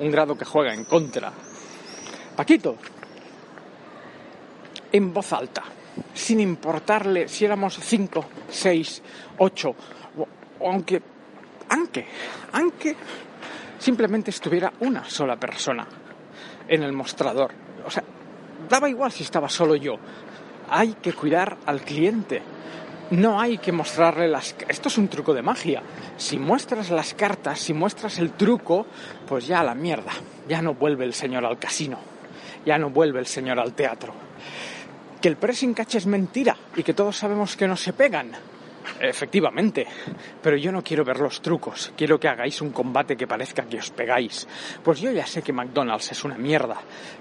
un 0.00 0.10
grado 0.10 0.36
que 0.36 0.44
juega 0.44 0.74
en 0.74 0.84
contra. 0.84 1.32
Paquito, 2.36 2.76
en 4.92 5.12
voz 5.12 5.32
alta, 5.32 5.62
sin 6.14 6.40
importarle 6.40 7.28
si 7.28 7.44
éramos 7.44 7.78
cinco, 7.80 8.24
seis, 8.48 9.02
ocho, 9.38 9.74
o 10.60 10.70
aunque, 10.70 11.02
aunque, 11.68 12.06
aunque 12.52 12.96
simplemente 13.78 14.30
estuviera 14.30 14.72
una 14.80 15.04
sola 15.04 15.36
persona 15.36 15.86
en 16.68 16.82
el 16.82 16.92
mostrador. 16.92 17.52
O 17.84 17.90
sea, 17.90 18.04
daba 18.68 18.88
igual 18.88 19.12
si 19.12 19.24
estaba 19.24 19.48
solo 19.48 19.74
yo. 19.76 19.96
Hay 20.70 20.94
que 20.94 21.12
cuidar 21.12 21.58
al 21.66 21.82
cliente. 21.82 22.42
No 23.10 23.40
hay 23.40 23.58
que 23.58 23.72
mostrarle 23.72 24.28
las... 24.28 24.54
Esto 24.68 24.88
es 24.88 24.96
un 24.96 25.08
truco 25.08 25.34
de 25.34 25.42
magia. 25.42 25.82
Si 26.16 26.38
muestras 26.38 26.90
las 26.90 27.12
cartas, 27.12 27.58
si 27.58 27.74
muestras 27.74 28.18
el 28.18 28.32
truco, 28.32 28.86
pues 29.28 29.46
ya 29.46 29.60
a 29.60 29.64
la 29.64 29.74
mierda. 29.74 30.12
Ya 30.48 30.62
no 30.62 30.74
vuelve 30.74 31.04
el 31.04 31.12
señor 31.12 31.44
al 31.44 31.58
casino. 31.58 32.11
Ya 32.64 32.78
no 32.78 32.90
vuelve 32.90 33.18
el 33.20 33.26
señor 33.26 33.58
al 33.58 33.74
teatro. 33.74 34.14
Que 35.20 35.28
el 35.28 35.36
pressing 35.36 35.74
catch 35.74 35.96
es 35.96 36.06
mentira 36.06 36.56
y 36.76 36.82
que 36.82 36.94
todos 36.94 37.16
sabemos 37.16 37.56
que 37.56 37.68
no 37.68 37.76
se 37.76 37.92
pegan. 37.92 38.32
Efectivamente, 39.00 39.86
pero 40.42 40.56
yo 40.56 40.70
no 40.70 40.82
quiero 40.82 41.04
ver 41.04 41.18
los 41.20 41.40
trucos, 41.40 41.92
quiero 41.96 42.18
que 42.18 42.28
hagáis 42.28 42.60
un 42.60 42.70
combate 42.70 43.16
que 43.16 43.26
parezca 43.26 43.64
que 43.64 43.78
os 43.78 43.90
pegáis. 43.90 44.46
Pues 44.82 45.00
yo 45.00 45.10
ya 45.10 45.26
sé 45.26 45.42
que 45.42 45.52
McDonald's 45.52 46.12
es 46.12 46.24
una 46.24 46.36
mierda, 46.36 46.76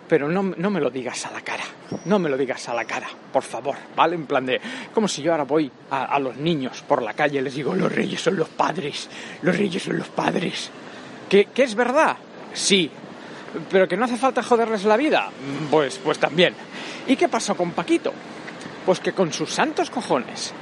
pero 0.07 0.27
no, 0.27 0.43
no, 0.43 0.69
me 0.69 0.81
lo 0.81 0.89
digas 0.89 1.25
a 1.25 1.31
la 1.31 1.41
cara, 1.41 1.63
no 2.05 2.19
me 2.19 2.29
lo 2.29 2.37
digas 2.37 2.67
a 2.69 2.73
la 2.73 2.85
cara, 2.85 3.07
por 3.31 3.43
favor, 3.43 3.75
¿vale? 3.95 4.15
En 4.15 4.25
plan 4.25 4.45
de, 4.45 4.59
como 4.93 5.07
si 5.07 5.21
yo 5.21 5.31
ahora 5.31 5.43
voy 5.43 5.71
a, 5.89 6.05
a 6.05 6.19
los 6.19 6.37
niños 6.37 6.83
por 6.87 7.01
la 7.01 7.13
calle 7.13 7.39
y 7.39 7.41
les 7.41 7.55
digo, 7.55 7.73
los 7.75 7.91
reyes 7.91 8.21
son 8.21 8.35
los 8.37 8.49
padres, 8.49 9.09
los 9.41 9.57
reyes 9.57 9.83
son 9.83 9.97
los 9.97 10.09
padres. 10.09 10.69
¿Que, 11.29 11.45
que 11.45 11.63
es 11.63 11.75
verdad? 11.75 12.17
Sí, 12.53 12.91
pero 13.69 13.87
que 13.87 13.97
no 13.97 14.05
hace 14.05 14.17
falta 14.17 14.43
joderles 14.43 14.85
la 14.85 14.97
vida, 14.97 15.29
pues, 15.69 15.99
pues 16.03 16.19
también. 16.19 16.53
¿Y 17.07 17.15
qué 17.15 17.29
pasó 17.29 17.55
con 17.55 17.71
Paquito? 17.71 18.13
Pues 18.85 18.99
que 18.99 19.13
con 19.13 19.31
sus 19.33 19.51
santos 19.51 19.89
cojones, 19.89 20.53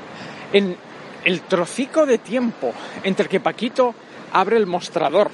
en 0.54 0.76
el 1.24 1.42
trocico 1.42 2.06
de 2.06 2.18
tiempo 2.18 2.74
entre 3.04 3.28
que 3.28 3.40
Paquito 3.40 3.94
abre 4.34 4.58
el 4.58 4.66
mostrador 4.66 5.30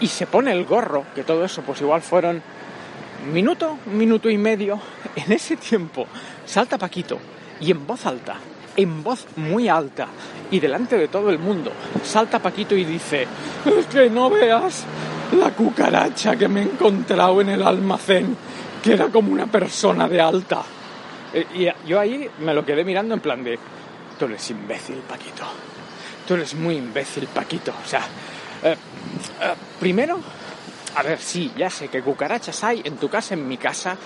y 0.00 0.08
se 0.08 0.26
pone 0.26 0.52
el 0.52 0.64
gorro, 0.64 1.04
que 1.14 1.24
todo 1.24 1.44
eso 1.44 1.62
pues 1.62 1.80
igual 1.80 2.02
fueron 2.02 2.42
minuto, 3.32 3.78
minuto 3.86 4.28
y 4.28 4.38
medio, 4.38 4.80
en 5.16 5.32
ese 5.32 5.56
tiempo 5.56 6.06
salta 6.44 6.78
Paquito 6.78 7.18
y 7.60 7.70
en 7.70 7.86
voz 7.86 8.06
alta, 8.06 8.36
en 8.76 9.02
voz 9.02 9.26
muy 9.36 9.68
alta 9.68 10.08
y 10.50 10.60
delante 10.60 10.98
de 10.98 11.08
todo 11.08 11.30
el 11.30 11.38
mundo, 11.38 11.72
salta 12.02 12.38
Paquito 12.38 12.74
y 12.74 12.84
dice, 12.84 13.26
es 13.64 13.86
que 13.86 14.10
no 14.10 14.30
veas 14.30 14.84
la 15.32 15.50
cucaracha 15.50 16.36
que 16.36 16.48
me 16.48 16.60
he 16.60 16.64
encontrado 16.64 17.40
en 17.40 17.48
el 17.50 17.62
almacén, 17.62 18.36
que 18.82 18.92
era 18.94 19.08
como 19.08 19.32
una 19.32 19.46
persona 19.46 20.08
de 20.08 20.20
alta. 20.20 20.62
Eh, 21.32 21.46
Y 21.54 21.88
yo 21.88 21.98
ahí 22.00 22.28
me 22.40 22.54
lo 22.54 22.64
quedé 22.64 22.84
mirando 22.84 23.14
en 23.14 23.20
plan 23.20 23.42
de, 23.42 23.58
tú 24.18 24.26
eres 24.26 24.50
imbécil, 24.50 24.96
Paquito. 25.08 25.44
Tú 26.26 26.34
eres 26.34 26.54
muy 26.54 26.76
imbécil, 26.76 27.26
Paquito. 27.26 27.72
O 27.84 27.88
sea, 27.88 28.02
eh, 28.62 28.76
eh, 29.42 29.54
primero, 29.80 30.18
a 30.96 31.02
ver, 31.02 31.18
sí, 31.18 31.52
ya 31.56 31.68
sé 31.70 31.88
que 31.88 32.02
cucarachas 32.02 32.62
hay 32.64 32.82
en 32.84 32.96
tu 32.96 33.08
casa, 33.08 33.34
en 33.34 33.46
mi 33.48 33.56
casa. 33.56 33.96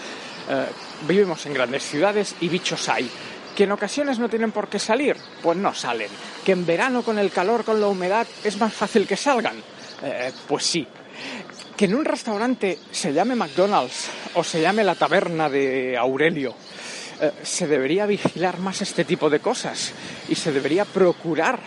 Eh, 0.50 0.66
vivimos 1.06 1.44
en 1.46 1.54
grandes 1.54 1.82
ciudades 1.82 2.34
y 2.40 2.48
bichos 2.48 2.88
hay. 2.88 3.10
Que 3.54 3.64
en 3.64 3.72
ocasiones 3.72 4.18
no 4.18 4.28
tienen 4.28 4.52
por 4.52 4.68
qué 4.68 4.78
salir, 4.78 5.16
pues 5.42 5.58
no 5.58 5.74
salen. 5.74 6.08
Que 6.44 6.52
en 6.52 6.64
verano 6.64 7.02
con 7.02 7.18
el 7.18 7.30
calor, 7.30 7.64
con 7.64 7.80
la 7.80 7.88
humedad, 7.88 8.26
es 8.44 8.58
más 8.58 8.72
fácil 8.72 9.06
que 9.06 9.16
salgan, 9.16 9.56
Eh, 10.00 10.30
pues 10.46 10.64
sí. 10.64 10.86
Que 11.76 11.84
en 11.84 11.94
un 11.94 12.04
restaurante 12.04 12.78
se 12.90 13.12
llame 13.12 13.36
McDonald's 13.36 14.10
o 14.34 14.42
se 14.42 14.60
llame 14.60 14.82
la 14.82 14.94
taberna 14.94 15.48
de 15.48 15.96
Aurelio, 15.96 16.54
eh, 17.20 17.32
se 17.42 17.66
debería 17.66 18.06
vigilar 18.06 18.58
más 18.58 18.82
este 18.82 19.04
tipo 19.04 19.30
de 19.30 19.40
cosas 19.40 19.92
y 20.28 20.34
se 20.34 20.52
debería 20.52 20.84
procurar 20.84 21.60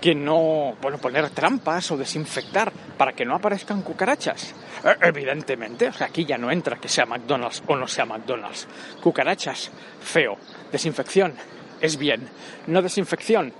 que 0.00 0.14
no, 0.14 0.76
bueno, 0.80 0.98
poner 0.98 1.30
trampas 1.30 1.90
o 1.90 1.96
desinfectar 1.96 2.72
para 2.96 3.12
que 3.12 3.24
no 3.24 3.34
aparezcan 3.34 3.82
cucarachas. 3.82 4.54
Eh, 4.84 4.96
Evidentemente, 5.02 5.90
aquí 6.00 6.24
ya 6.24 6.38
no 6.38 6.50
entra 6.50 6.76
que 6.76 6.88
sea 6.88 7.04
McDonald's 7.06 7.62
o 7.66 7.76
no 7.76 7.86
sea 7.88 8.04
McDonald's. 8.04 8.68
Cucarachas, 9.02 9.70
feo. 10.00 10.36
Desinfección, 10.70 11.34
es 11.80 11.96
bien. 11.96 12.28
No 12.68 12.80
desinfección, 12.80 13.52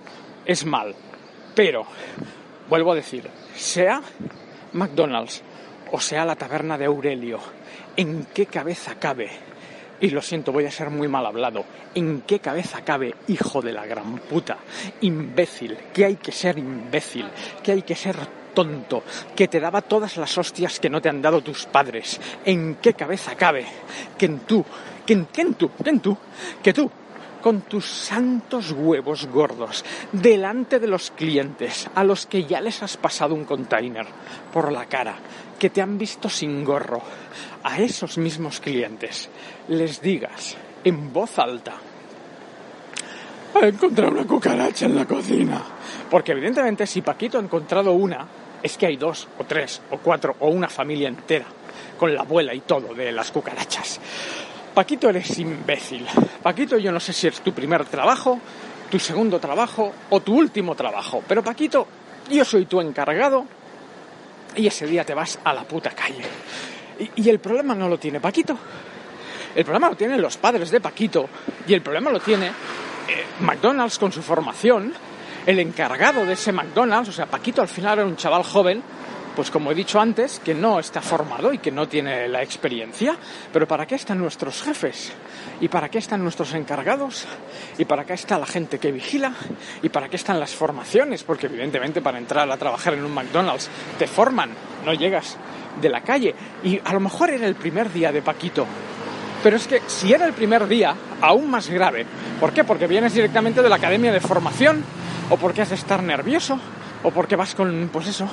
es 0.44 0.64
mal. 0.64 0.94
Pero, 1.55 1.87
vuelvo 2.68 2.92
a 2.92 2.96
decir, 2.96 3.29
sea 3.57 4.01
McDonald's 4.72 5.42
o 5.90 6.00
sea 6.00 6.24
la 6.24 6.37
taberna 6.37 6.76
de 6.76 6.87
Aurelio, 6.87 7.38
¿en 7.96 8.26
qué 8.35 8.46
cabeza 8.46 8.96
cabe? 8.96 9.31
Y 10.00 10.11
lo 10.11 10.22
siento, 10.22 10.52
voy 10.52 10.64
a 10.64 10.70
ser 10.70 10.90
muy 10.90 11.09
mal 11.09 11.26
hablado. 11.26 11.64
¿En 11.94 12.20
qué 12.20 12.38
cabeza 12.38 12.83
cabe, 12.85 13.14
hijo 13.26 13.61
de 13.61 13.72
la 13.72 13.85
gran 13.85 14.18
puta? 14.18 14.59
Imbécil, 15.00 15.76
que 15.92 16.04
hay 16.04 16.16
que 16.16 16.31
ser 16.31 16.57
imbécil, 16.59 17.26
que 17.64 17.72
hay 17.72 17.83
que 17.83 17.96
ser 17.96 18.16
tonto, 18.54 19.02
que 19.35 19.48
te 19.48 19.59
daba 19.59 19.83
todas 19.83 20.16
las 20.16 20.38
hostias 20.38 20.78
que 20.78 20.90
no 20.90 21.00
te 21.00 21.09
han 21.09 21.20
dado 21.20 21.40
tus 21.40 21.66
padres. 21.66 22.20
¿En 22.44 22.76
qué 22.76 22.94
cabeza 22.94 23.35
cabe 23.35 23.66
que 24.16 24.26
en 24.26 24.40
tú, 24.40 24.64
que 25.04 25.14
en, 25.14 25.26
que 25.26 25.40
en 25.40 25.54
tú, 25.54 25.70
que 25.83 25.90
en 25.90 26.00
tú, 26.00 26.16
que 26.62 26.72
tú, 26.72 26.90
con 27.42 27.62
tus 27.62 27.87
santos 27.87 28.72
huevos 28.72 29.27
gordos, 29.27 29.85
delante 30.12 30.79
de 30.79 30.87
los 30.87 31.11
clientes, 31.11 31.88
a 31.94 32.05
los 32.05 32.27
que 32.27 32.44
ya 32.44 32.61
les 32.61 32.83
has 32.83 32.96
pasado 32.96 33.35
un 33.35 33.44
container 33.44 34.07
por 34.53 34.72
la 34.72 34.87
cara, 34.87 35.16
que 35.59 35.70
te 35.70 35.83
han 35.83 35.98
visto 35.98 36.29
sin 36.29 36.64
gorro, 36.64 37.03
a 37.62 37.81
esos 37.81 38.18
mismos 38.18 38.61
clientes 38.61 39.29
les 39.68 40.01
digas 40.01 40.57
en 40.85 41.12
voz 41.12 41.38
alta, 41.38 41.74
he 43.62 43.68
encontrado 43.68 44.12
una 44.12 44.24
cucaracha 44.24 44.87
en 44.87 44.96
la 44.96 45.05
cocina. 45.05 45.62
Porque 46.11 46.33
evidentemente 46.33 46.87
si 46.87 47.03
Paquito 47.03 47.38
ha 47.38 47.42
encontrado 47.42 47.92
una, 47.92 48.27
es 48.62 48.77
que 48.77 48.87
hay 48.87 48.96
dos 48.96 49.29
o 49.38 49.44
tres 49.44 49.81
o 49.90 49.98
cuatro 49.98 50.37
o 50.40 50.48
una 50.48 50.68
familia 50.68 51.09
entera, 51.09 51.46
con 51.98 52.14
la 52.14 52.22
abuela 52.22 52.55
y 52.55 52.61
todo 52.61 52.94
de 52.94 53.12
las 53.12 53.31
cucarachas. 53.31 54.01
Paquito 54.79 55.11
eres 55.11 55.37
imbécil. 55.41 56.07
Paquito 56.41 56.79
yo 56.79 56.93
no 56.93 57.01
sé 57.01 57.12
si 57.12 57.27
es 57.27 57.41
tu 57.41 57.53
primer 57.53 57.85
trabajo, 57.87 58.38
tu 58.88 59.01
segundo 59.01 59.41
trabajo 59.41 59.93
o 60.11 60.21
tu 60.21 60.38
último 60.38 60.77
trabajo. 60.77 61.21
Pero 61.27 61.43
Paquito, 61.43 61.85
yo 62.31 62.45
soy 62.45 62.67
tu 62.67 62.81
encargado 62.81 63.45
y 64.55 64.69
ese 64.69 64.87
día 64.87 65.05
te 65.05 65.14
vas 65.14 65.41
a 65.43 65.53
la 65.53 65.64
puta 65.64 65.91
calle. 65.91 66.23
Y, 67.17 67.29
el 67.29 67.41
problema 67.41 67.75
no 67.75 67.88
lo 67.88 67.99
tiene 67.99 68.21
Paquito. 68.21 68.57
El 69.53 69.64
problema 69.64 69.88
lo 69.88 69.97
tienen 69.97 70.23
los 70.23 70.37
padres 70.37 70.71
de 70.71 70.81
Paquito 70.81 71.29
y 71.67 71.75
el 71.75 71.83
problema 71.83 72.12
lo 72.12 72.21
tiene 72.21 72.47
eh, 72.47 72.53
McDonald's 73.41 73.99
con 73.99 74.12
su 74.12 74.23
formación, 74.23 74.95
el 75.45 75.59
encargado 75.59 76.25
de 76.25 76.35
ese 76.35 76.53
McDonald's, 76.53 77.09
o 77.09 77.12
sea, 77.12 77.27
Paquito 77.27 77.62
al 77.62 77.69
final 77.69 77.99
era 77.99 78.07
un 78.07 78.14
chaval 78.14 78.45
joven, 78.45 78.81
pues 79.38 79.53
como 79.53 79.70
he 79.70 79.74
dicho 79.77 80.01
antes, 80.01 80.40
que 80.40 80.53
no 80.53 80.81
está 80.81 81.01
formado 81.01 81.53
y 81.53 81.59
que 81.59 81.70
no 81.70 81.87
tiene 81.87 82.27
la 82.27 82.42
experiencia, 82.42 83.16
pero 83.53 83.68
¿para 83.68 83.87
qué 83.87 83.94
están 83.94 84.18
nuestros 84.18 84.64
jefes? 84.64 85.12
¿Y 85.61 85.68
para 85.68 85.88
qué 85.88 85.98
están 85.98 86.24
nuestros 86.24 86.55
encargados? 86.55 87.24
¿Y 87.79 87.85
para 87.85 88.05
qué 88.05 88.14
está 88.14 88.37
la 88.37 88.46
gente 88.46 88.81
que 88.81 88.90
vigila? 88.90 89.33
¿Y 89.81 89.90
para 89.90 90.09
qué 90.09 90.16
están 90.16 90.40
las 90.40 90.57
formaciones? 90.57 91.22
Porque 91.22 91.46
evidentemente 91.46 92.03
para 92.03 92.18
entrar 92.18 92.51
a 92.51 92.57
trabajar 92.57 92.94
en 92.94 93.05
un 93.05 93.14
McDonald's 93.14 93.70
te 93.96 94.09
forman, 94.09 94.51
no 94.85 94.92
llegas 94.92 95.37
de 95.81 95.88
la 95.88 96.01
calle. 96.01 96.35
Y 96.64 96.81
a 96.85 96.92
lo 96.92 96.98
mejor 96.98 97.31
era 97.31 97.46
el 97.46 97.55
primer 97.55 97.92
día 97.92 98.11
de 98.11 98.22
Paquito 98.22 98.66
Pero 99.44 99.57
es 99.57 99.68
que 99.68 99.83
si 99.87 100.12
era 100.12 100.27
el 100.27 100.33
primer 100.33 100.66
día, 100.66 100.96
aún 101.20 101.48
más 101.48 101.70
grave. 101.70 102.05
¿Por 102.40 102.53
qué? 102.53 102.64
Porque 102.64 102.88
vienes 102.88 103.14
directamente 103.14 103.62
de 103.62 103.68
la 103.68 103.77
academia 103.77 104.11
de 104.11 104.18
formación, 104.18 104.83
o 105.31 105.37
porque 105.37 105.62
has 105.62 105.68
de 105.68 105.77
estar 105.77 106.03
nervioso, 106.03 106.59
o 107.05 107.12
porque 107.12 107.37
vas 107.37 107.55
con, 107.55 107.88
pues 107.92 108.09
eso, 108.09 108.29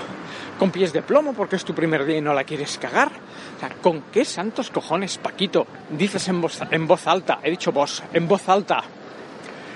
con 0.60 0.72
pies 0.72 0.94
de 0.94 1.02
plomo, 1.02 1.34
porque 1.34 1.56
es 1.56 1.66
tu 1.66 1.74
primer 1.74 2.06
día 2.06 2.18
y 2.18 2.22
no 2.22 2.34
la 2.34 2.44
quieres 2.44 2.78
cagar. 2.78 3.12
O 3.56 3.60
sea, 3.60 3.70
¿con 3.82 4.04
qué 4.12 4.26
santos 4.26 4.70
cojones, 4.70 5.18
Paquito, 5.18 5.68
dices 5.90 6.28
en 6.28 6.42
voz, 6.42 6.62
en 6.72 6.88
voz 6.88 7.08
alta? 7.08 7.40
He 7.44 7.52
dicho 7.52 7.72
vos, 7.72 8.04
en 8.14 8.28
voz 8.28 8.48
alta. 8.50 8.84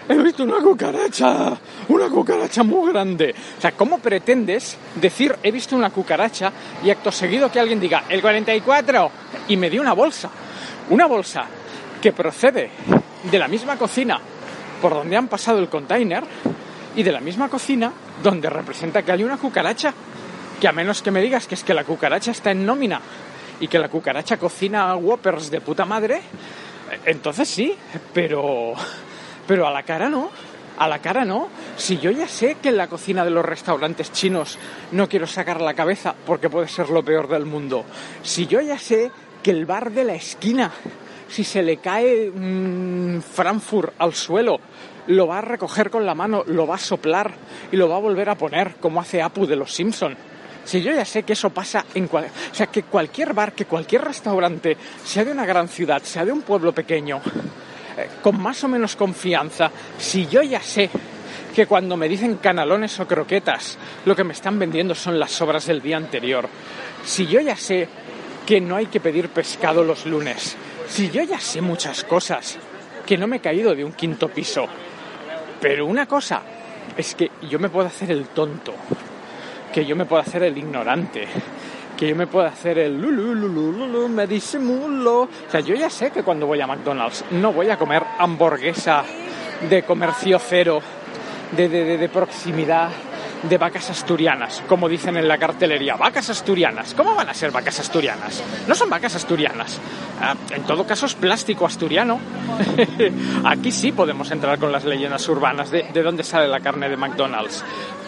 He 0.08 0.18
visto 0.18 0.44
una 0.44 0.60
cucaracha, 0.60 1.56
una 1.89 2.10
cucaracha 2.10 2.63
muy 2.63 2.92
grande. 2.92 3.36
O 3.58 3.62
sea, 3.62 3.74
¿cómo 3.74 4.00
pretendes 4.00 4.76
decir 4.96 5.36
he 5.44 5.52
visto 5.52 5.76
una 5.76 5.92
cucaracha 5.92 6.52
y 6.84 6.89
acto 6.89 7.12
seguido 7.12 7.52
que 7.52 7.60
alguien 7.60 7.80
diga 7.80 8.06
el 8.10 8.20
44 8.20 9.12
y 9.50 9.58
me 9.58 9.70
dio 9.70 9.82
una 9.82 9.94
bolsa? 9.94 10.32
Una 10.89 11.06
bolsa 11.06 11.46
que 12.02 12.12
procede 12.12 12.72
de 13.30 13.38
la 13.38 13.48
misma 13.48 13.78
cocina 13.78 14.20
por 14.82 14.94
donde 14.96 15.15
han 15.15 15.28
pasado 15.28 15.60
el 15.60 15.70
container 15.70 16.24
y 16.96 17.04
de 17.04 17.12
la 17.12 17.20
misma 17.20 17.48
cocina 17.48 17.92
donde 18.24 18.50
representa 18.50 19.04
que 19.04 19.12
hay 19.12 19.24
una 19.24 19.38
cucaracha. 19.38 19.94
Que 20.60 20.67
a 20.67 20.72
menos 20.72 21.02
que 21.02 21.12
me 21.12 21.22
digas 21.22 21.48
que 21.48 21.56
es 21.56 21.63
que 21.63 21.74
la 21.74 21.84
cucaracha 21.84 22.32
está 22.32 22.52
en 22.52 22.65
nómina 22.65 23.02
y 23.60 23.67
que 23.67 23.80
la 23.80 23.89
cucaracha 23.89 24.38
cocina 24.38 24.95
whoppers 24.95 25.50
de 25.52 25.62
puta 25.62 25.86
madre, 25.86 26.22
entonces 27.06 27.48
sí, 27.48 27.76
pero 28.13 28.74
pero 29.48 29.65
a 29.67 29.72
la 29.72 29.84
cara 29.84 30.10
no. 30.10 30.30
A 30.78 30.88
la 30.88 31.00
cara 31.00 31.26
no. 31.26 31.48
Si 31.76 31.98
yo 31.98 32.12
ya 32.12 32.28
sé 32.28 32.58
que 32.62 32.69
en 32.69 32.78
la 32.78 32.88
cocina 32.88 33.26
de 33.26 33.32
los 33.32 33.43
restaurantes 33.43 34.12
chinos 34.12 34.60
no 34.91 35.10
quiero 35.10 35.28
sacar 35.28 35.60
la 35.60 35.74
cabeza 35.74 36.13
porque 36.26 36.50
puede 36.50 36.67
ser 36.67 36.89
lo 36.89 37.04
peor 37.04 37.28
del 37.28 37.45
mundo. 37.45 37.84
Si 38.22 38.45
yo 38.45 38.62
ya 38.62 38.78
sé 38.78 39.12
que 39.41 39.52
el 39.52 39.65
bar 39.65 39.91
de 39.91 40.04
la 40.04 40.13
esquina, 40.13 40.72
si 41.28 41.43
se 41.43 41.63
le 41.63 41.78
cae 41.78 42.32
Frankfurt 43.34 43.93
al 43.98 44.13
suelo, 44.13 44.60
lo 45.08 45.26
va 45.26 45.39
a 45.39 45.41
recoger 45.41 45.89
con 45.89 46.06
la 46.06 46.13
mano, 46.13 46.43
lo 46.45 46.67
va 46.67 46.76
a 46.76 46.80
soplar 46.80 47.32
y 47.72 47.76
lo 47.76 47.89
va 47.89 47.95
a 47.95 48.00
volver 48.00 48.30
a 48.30 48.36
poner 48.36 48.76
como 48.76 49.02
hace 49.02 49.22
Apu 49.22 49.48
de 49.48 49.56
los 49.56 49.74
Simpson. 49.74 50.15
Si 50.70 50.84
yo 50.84 50.94
ya 50.94 51.04
sé 51.04 51.24
que 51.24 51.34
eso 51.34 51.50
pasa 51.50 51.84
en 51.96 52.08
cual... 52.08 52.26
O 52.26 52.54
sea, 52.54 52.68
que 52.68 52.84
cualquier 52.84 53.34
bar, 53.34 53.54
que 53.54 53.66
cualquier 53.66 54.04
restaurante, 54.04 54.78
sea 55.04 55.26
de 55.26 55.32
una 55.32 55.44
gran 55.44 55.68
ciudad, 55.68 56.04
sea 56.04 56.24
de 56.24 56.32
un 56.32 56.44
pueblo 56.44 56.74
pequeño, 56.74 57.20
eh, 57.98 58.08
con 58.22 58.40
más 58.40 58.64
o 58.64 58.68
menos 58.68 58.96
confianza, 58.96 59.72
si 59.98 60.28
yo 60.28 60.44
ya 60.44 60.62
sé 60.62 60.92
que 61.56 61.66
cuando 61.66 61.98
me 61.98 62.08
dicen 62.08 62.36
canalones 62.36 63.00
o 63.00 63.08
croquetas, 63.08 63.80
lo 64.06 64.16
que 64.16 64.24
me 64.24 64.34
están 64.34 64.60
vendiendo 64.60 64.94
son 64.94 65.18
las 65.18 65.32
sobras 65.32 65.66
del 65.66 65.82
día 65.82 65.98
anterior, 65.98 66.48
si 67.04 67.26
yo 67.26 67.42
ya 67.42 67.56
sé 67.56 67.88
que 68.46 68.62
no 68.62 68.76
hay 68.76 68.86
que 68.86 69.00
pedir 69.00 69.30
pescado 69.30 69.84
los 69.84 70.06
lunes, 70.06 70.56
si 70.88 71.10
yo 71.10 71.24
ya 71.24 71.40
sé 71.40 71.62
muchas 71.62 72.04
cosas, 72.04 72.60
que 73.08 73.18
no 73.18 73.26
me 73.26 73.38
he 73.38 73.42
caído 73.42 73.74
de 73.74 73.84
un 73.84 73.94
quinto 73.94 74.30
piso, 74.30 74.68
pero 75.60 75.88
una 75.88 76.06
cosa 76.06 76.44
es 76.96 77.16
que 77.16 77.32
yo 77.50 77.58
me 77.58 77.70
puedo 77.70 77.88
hacer 77.88 78.12
el 78.12 78.28
tonto, 78.28 78.76
que 79.74 79.86
yo 79.86 79.96
me 79.96 80.06
puedo 80.06 80.22
hacer 80.22 80.44
el 80.44 80.58
ignorante, 80.58 81.28
que 81.98 82.10
yo 82.10 82.16
me 82.16 82.28
puedo 82.28 82.48
hacer 82.48 82.80
el 82.80 83.00
lulu, 83.00 83.36
lulu, 83.36 83.72
lulu, 83.72 84.10
me 84.10 84.28
disimulo. 84.28 85.22
O 85.22 85.30
sea, 85.50 85.60
yo 85.60 85.76
ya 85.76 85.90
sé 85.90 86.12
que 86.12 86.24
cuando 86.24 86.48
voy 86.48 86.62
a 86.62 86.68
McDonald's 86.68 87.26
no 87.32 87.52
voy 87.54 87.70
a 87.70 87.78
comer 87.78 88.04
hamburguesa 88.18 89.04
de 89.70 89.84
comercio 89.84 90.40
cero, 90.40 90.82
de, 91.52 91.68
de, 91.68 91.84
de, 91.84 91.98
de 91.98 92.10
proximidad, 92.10 92.90
de 93.44 93.58
vacas 93.58 93.90
asturianas, 93.90 94.64
como 94.68 94.90
dicen 94.90 95.18
en 95.18 95.28
la 95.28 95.38
cartelería. 95.38 95.96
Vacas 95.96 96.30
asturianas. 96.30 96.94
¿Cómo 96.94 97.16
van 97.16 97.30
a 97.30 97.34
ser 97.34 97.52
vacas 97.52 97.80
asturianas? 97.80 98.44
No 98.68 98.76
son 98.76 98.90
vacas 98.90 99.16
asturianas. 99.16 99.80
Ah, 100.22 100.36
en 100.52 100.64
todo 100.64 100.86
caso 100.86 101.06
es 101.06 101.16
plástico 101.16 101.66
asturiano. 101.66 102.20
Aquí 103.46 103.72
sí 103.72 103.92
podemos 103.92 104.30
entrar 104.32 104.60
con 104.60 104.72
las 104.72 104.84
leyendas 104.84 105.28
urbanas 105.30 105.72
de, 105.72 105.84
de 105.94 106.04
dónde 106.04 106.24
sale 106.24 106.48
la 106.48 106.60
carne 106.60 106.90
de 106.90 106.98
McDonald's. 106.98 107.64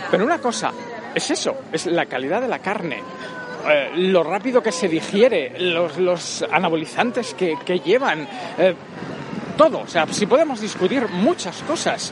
Pero 0.09 0.25
una 0.25 0.39
cosa, 0.39 0.73
es 1.15 1.31
eso, 1.31 1.55
es 1.71 1.85
la 1.85 2.05
calidad 2.05 2.41
de 2.41 2.47
la 2.47 2.59
carne. 2.59 3.01
Eh, 3.67 3.91
lo 3.95 4.23
rápido 4.23 4.61
que 4.63 4.71
se 4.71 4.87
digiere, 4.87 5.53
los, 5.59 6.43
anabolizantes 6.51 7.33
que, 7.33 7.57
que 7.63 7.79
llevan, 7.79 8.27
eh, 8.57 8.73
todo. 9.57 9.81
O 9.81 9.87
sea, 9.87 10.07
si 10.11 10.25
podemos 10.25 10.61
discutir 10.61 11.07
muchas 11.09 11.61
cosas, 11.63 12.11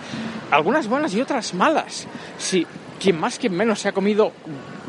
algunas 0.51 0.87
buenas 0.87 1.13
y 1.13 1.21
otras 1.21 1.53
malas. 1.53 2.07
Si 2.37 2.65
quien 2.99 3.19
más, 3.19 3.39
quien 3.39 3.55
menos 3.55 3.79
se 3.79 3.89
ha 3.89 3.91
comido 3.91 4.31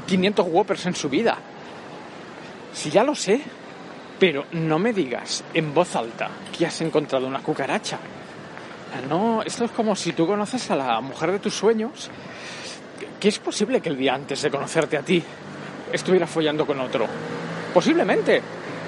500 0.07 0.47
Whoppers 0.49 0.87
en 0.87 0.95
su 0.95 1.09
vida. 1.09 1.39
Si 2.73 2.91
ya 2.91 3.05
lo 3.05 3.15
sé, 3.15 3.41
pero 4.19 4.45
no 4.53 4.79
me 4.79 4.93
digas 4.93 5.43
en 5.55 5.73
voz 5.73 5.97
alta 5.97 6.29
que 6.57 6.67
has 6.67 6.81
encontrado 6.81 7.27
una 7.27 7.41
cucaracha. 7.41 7.99
No, 9.09 9.43
esto 9.43 9.65
es 9.65 9.71
como 9.71 9.95
si 9.95 10.13
tú 10.13 10.27
conoces 10.27 10.71
a 10.71 10.77
la 10.77 11.01
mujer 11.01 11.33
de 11.33 11.39
tus 11.39 11.55
sueños, 11.55 12.11
que 13.19 13.29
es 13.29 13.39
posible 13.39 13.81
que 13.81 13.89
el 13.89 13.97
día 13.97 14.15
antes 14.15 14.43
de 14.43 14.51
conocerte 14.51 14.97
a 14.97 15.03
ti 15.03 15.23
estuviera 15.93 16.27
follando 16.27 16.67
con 16.67 16.81
otro. 16.81 17.07
Posiblemente, 17.75 18.41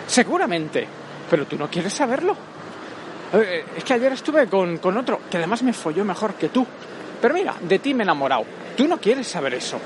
seguramente, 0.07 0.87
pero 1.31 1.46
tú 1.46 1.57
no 1.57 1.68
quieres 1.68 1.92
saberlo. 1.92 2.37
Eh, 3.35 3.64
Es 3.77 3.85
que 3.85 3.94
ayer 3.94 4.12
estuve 4.12 4.46
con, 4.46 4.79
con 4.79 4.96
otro 4.96 5.20
que 5.31 5.37
además 5.38 5.62
me 5.62 5.72
folló 5.72 6.05
mejor 6.05 6.35
que 6.35 6.48
tú. 6.48 6.66
Pero 7.20 7.35
mira, 7.35 7.55
de 7.61 7.79
ti 7.79 7.94
me 7.94 8.03
he 8.03 8.05
enamorado. 8.05 8.44
Tú 8.77 8.88
no 8.88 8.98
quieres 8.98 9.29
saber 9.29 9.55
eso. 9.55 9.79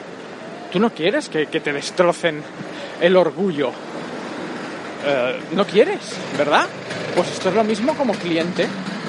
Tú 0.72 0.80
no 0.80 0.90
quieres 0.90 1.28
que, 1.28 1.46
que 1.46 1.60
te 1.60 1.72
destrocen 1.72 2.42
el 3.00 3.16
orgullo. 3.16 3.70
Eh, 5.06 5.40
no 5.52 5.64
quieres, 5.66 6.16
¿verdad? 6.36 6.66
Pues 7.14 7.30
esto 7.30 7.50
es 7.50 7.54
lo 7.54 7.64
mismo 7.64 7.94
como 7.94 8.14
cliente. 8.14 8.66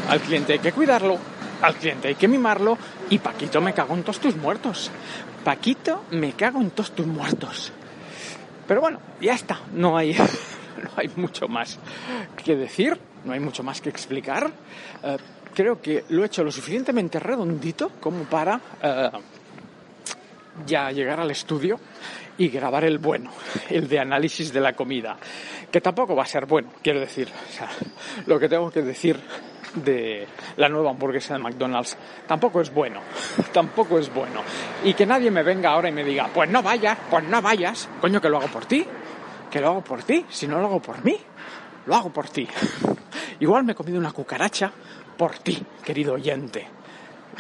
Al 0.10 0.19
cliente 0.19 0.53
hay 0.53 0.60
que 0.60 0.71
cuidarlo, 0.71 1.17
al 1.62 1.76
cliente 1.76 2.08
hay 2.10 2.15
que 2.15 2.28
mimarlo 2.28 2.78
y 3.10 3.20
Paquito 3.20 3.62
me 3.62 3.74
cago 3.74 3.96
en 3.96 4.04
todos 4.04 4.20
tus 4.20 4.36
muertos. 4.36 4.91
Paquito 5.43 6.04
me 6.12 6.34
cago 6.34 6.62
en 6.62 6.72
todos 6.72 6.91
tus 6.91 7.06
muertos. 7.06 7.72
Pero 8.67 8.82
bueno, 8.82 9.00
ya 9.22 9.34
está, 9.34 9.62
no 9.74 9.98
hay, 9.98 10.13
no 10.84 10.89
hay 10.96 11.10
mucho 11.15 11.48
más 11.48 11.80
que 12.43 12.56
decir, 12.56 12.98
no 13.24 13.34
hay 13.34 13.39
mucho 13.39 13.63
más 13.63 13.82
que 13.82 13.89
explicar. 13.89 14.52
Eh, 15.04 15.17
creo 15.54 15.82
que 15.82 16.04
lo 16.10 16.24
he 16.24 16.28
hecho 16.28 16.43
lo 16.43 16.52
suficientemente 16.52 17.20
redondito 17.20 17.91
como 18.00 18.24
para 18.26 18.60
eh, 18.82 19.10
ya 20.65 20.91
llegar 20.91 21.20
al 21.20 21.32
estudio 21.32 21.80
y 22.38 22.50
grabar 22.50 22.84
el 22.84 22.98
bueno, 22.98 23.32
el 23.70 23.88
de 23.88 24.00
análisis 24.00 24.52
de 24.54 24.60
la 24.60 24.74
comida, 24.74 25.17
que 25.72 25.82
tampoco 25.82 26.15
va 26.15 26.24
a 26.24 26.28
ser 26.28 26.46
bueno, 26.46 26.70
quiero 26.84 27.00
decir, 27.00 27.30
o 27.30 27.52
sea, 27.52 27.70
lo 28.26 28.39
que 28.39 28.50
tengo 28.50 28.70
que 28.70 28.82
decir 28.82 29.20
de 29.75 30.27
la 30.58 30.69
nueva 30.69 30.91
hamburguesa 30.91 31.34
de 31.34 31.39
McDonald's 31.39 31.97
tampoco 32.27 32.62
es 32.62 32.73
bueno, 32.73 33.01
tampoco 33.51 33.99
es 33.99 34.13
bueno. 34.13 34.41
Y 34.84 34.93
que 34.93 35.06
nadie 35.06 35.32
me 35.32 35.43
venga 35.43 35.71
ahora 35.71 35.89
y 35.89 35.91
me 35.91 36.03
diga, 36.03 36.30
pues 36.34 36.49
no 36.49 36.62
vayas, 36.62 36.97
pues 37.10 37.23
no 37.23 37.41
vayas, 37.41 37.89
coño 38.01 38.21
que 38.21 38.30
lo 38.30 38.38
hago 38.38 38.47
por 38.47 38.65
ti, 38.65 38.86
que 39.51 39.60
lo 39.60 39.67
hago 39.69 39.84
por 39.84 40.03
ti, 40.03 40.25
si 40.30 40.47
no 40.47 40.60
lo 40.60 40.67
hago 40.67 40.82
por 40.82 41.03
mí, 41.03 41.17
lo 41.86 41.95
hago 41.95 42.10
por 42.12 42.30
ti. 42.30 42.47
Igual 43.39 43.63
me 43.63 43.73
he 43.73 43.75
comido 43.75 43.99
una 43.99 44.12
cucaracha 44.12 44.71
por 45.17 45.38
ti, 45.39 45.63
querido 45.84 46.13
oyente. 46.13 46.67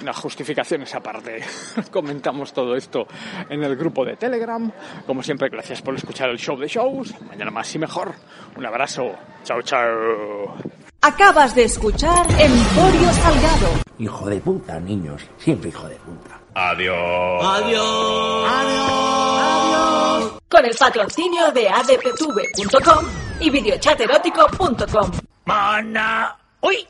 Las 0.03 0.17
justificaciones 0.17 0.93
aparte. 0.93 1.41
Comentamos 1.91 2.53
todo 2.53 2.75
esto 2.75 3.07
en 3.49 3.63
el 3.63 3.75
grupo 3.75 4.05
de 4.05 4.15
Telegram. 4.15 4.71
Como 5.07 5.23
siempre, 5.23 5.49
gracias 5.49 5.81
por 5.81 5.95
escuchar 5.95 6.29
el 6.29 6.37
show 6.37 6.55
de 6.57 6.67
shows. 6.67 7.19
Mañana 7.21 7.49
más 7.49 7.73
y 7.73 7.79
mejor. 7.79 8.13
Un 8.55 8.65
abrazo. 8.65 9.15
Chao, 9.43 9.61
chao. 9.63 10.86
Acabas 11.01 11.53
de 11.55 11.63
escuchar 11.65 12.25
Emporio 12.39 13.13
Salgado. 13.13 13.67
Hijo 13.99 14.29
de 14.29 14.39
puta, 14.39 14.79
niños. 14.79 15.21
Siempre 15.37 15.69
hijo 15.69 15.87
de 15.87 15.95
puta. 15.95 16.39
Adiós. 16.53 17.43
Con 20.49 20.65
el 20.65 20.75
patrocinio 20.75 21.51
de 21.51 21.69
adptv.com 21.69 23.05
y 23.39 23.49
videochaterótico.com. 23.49 25.11
Mana. 25.45 26.35
Uy. 26.61 26.87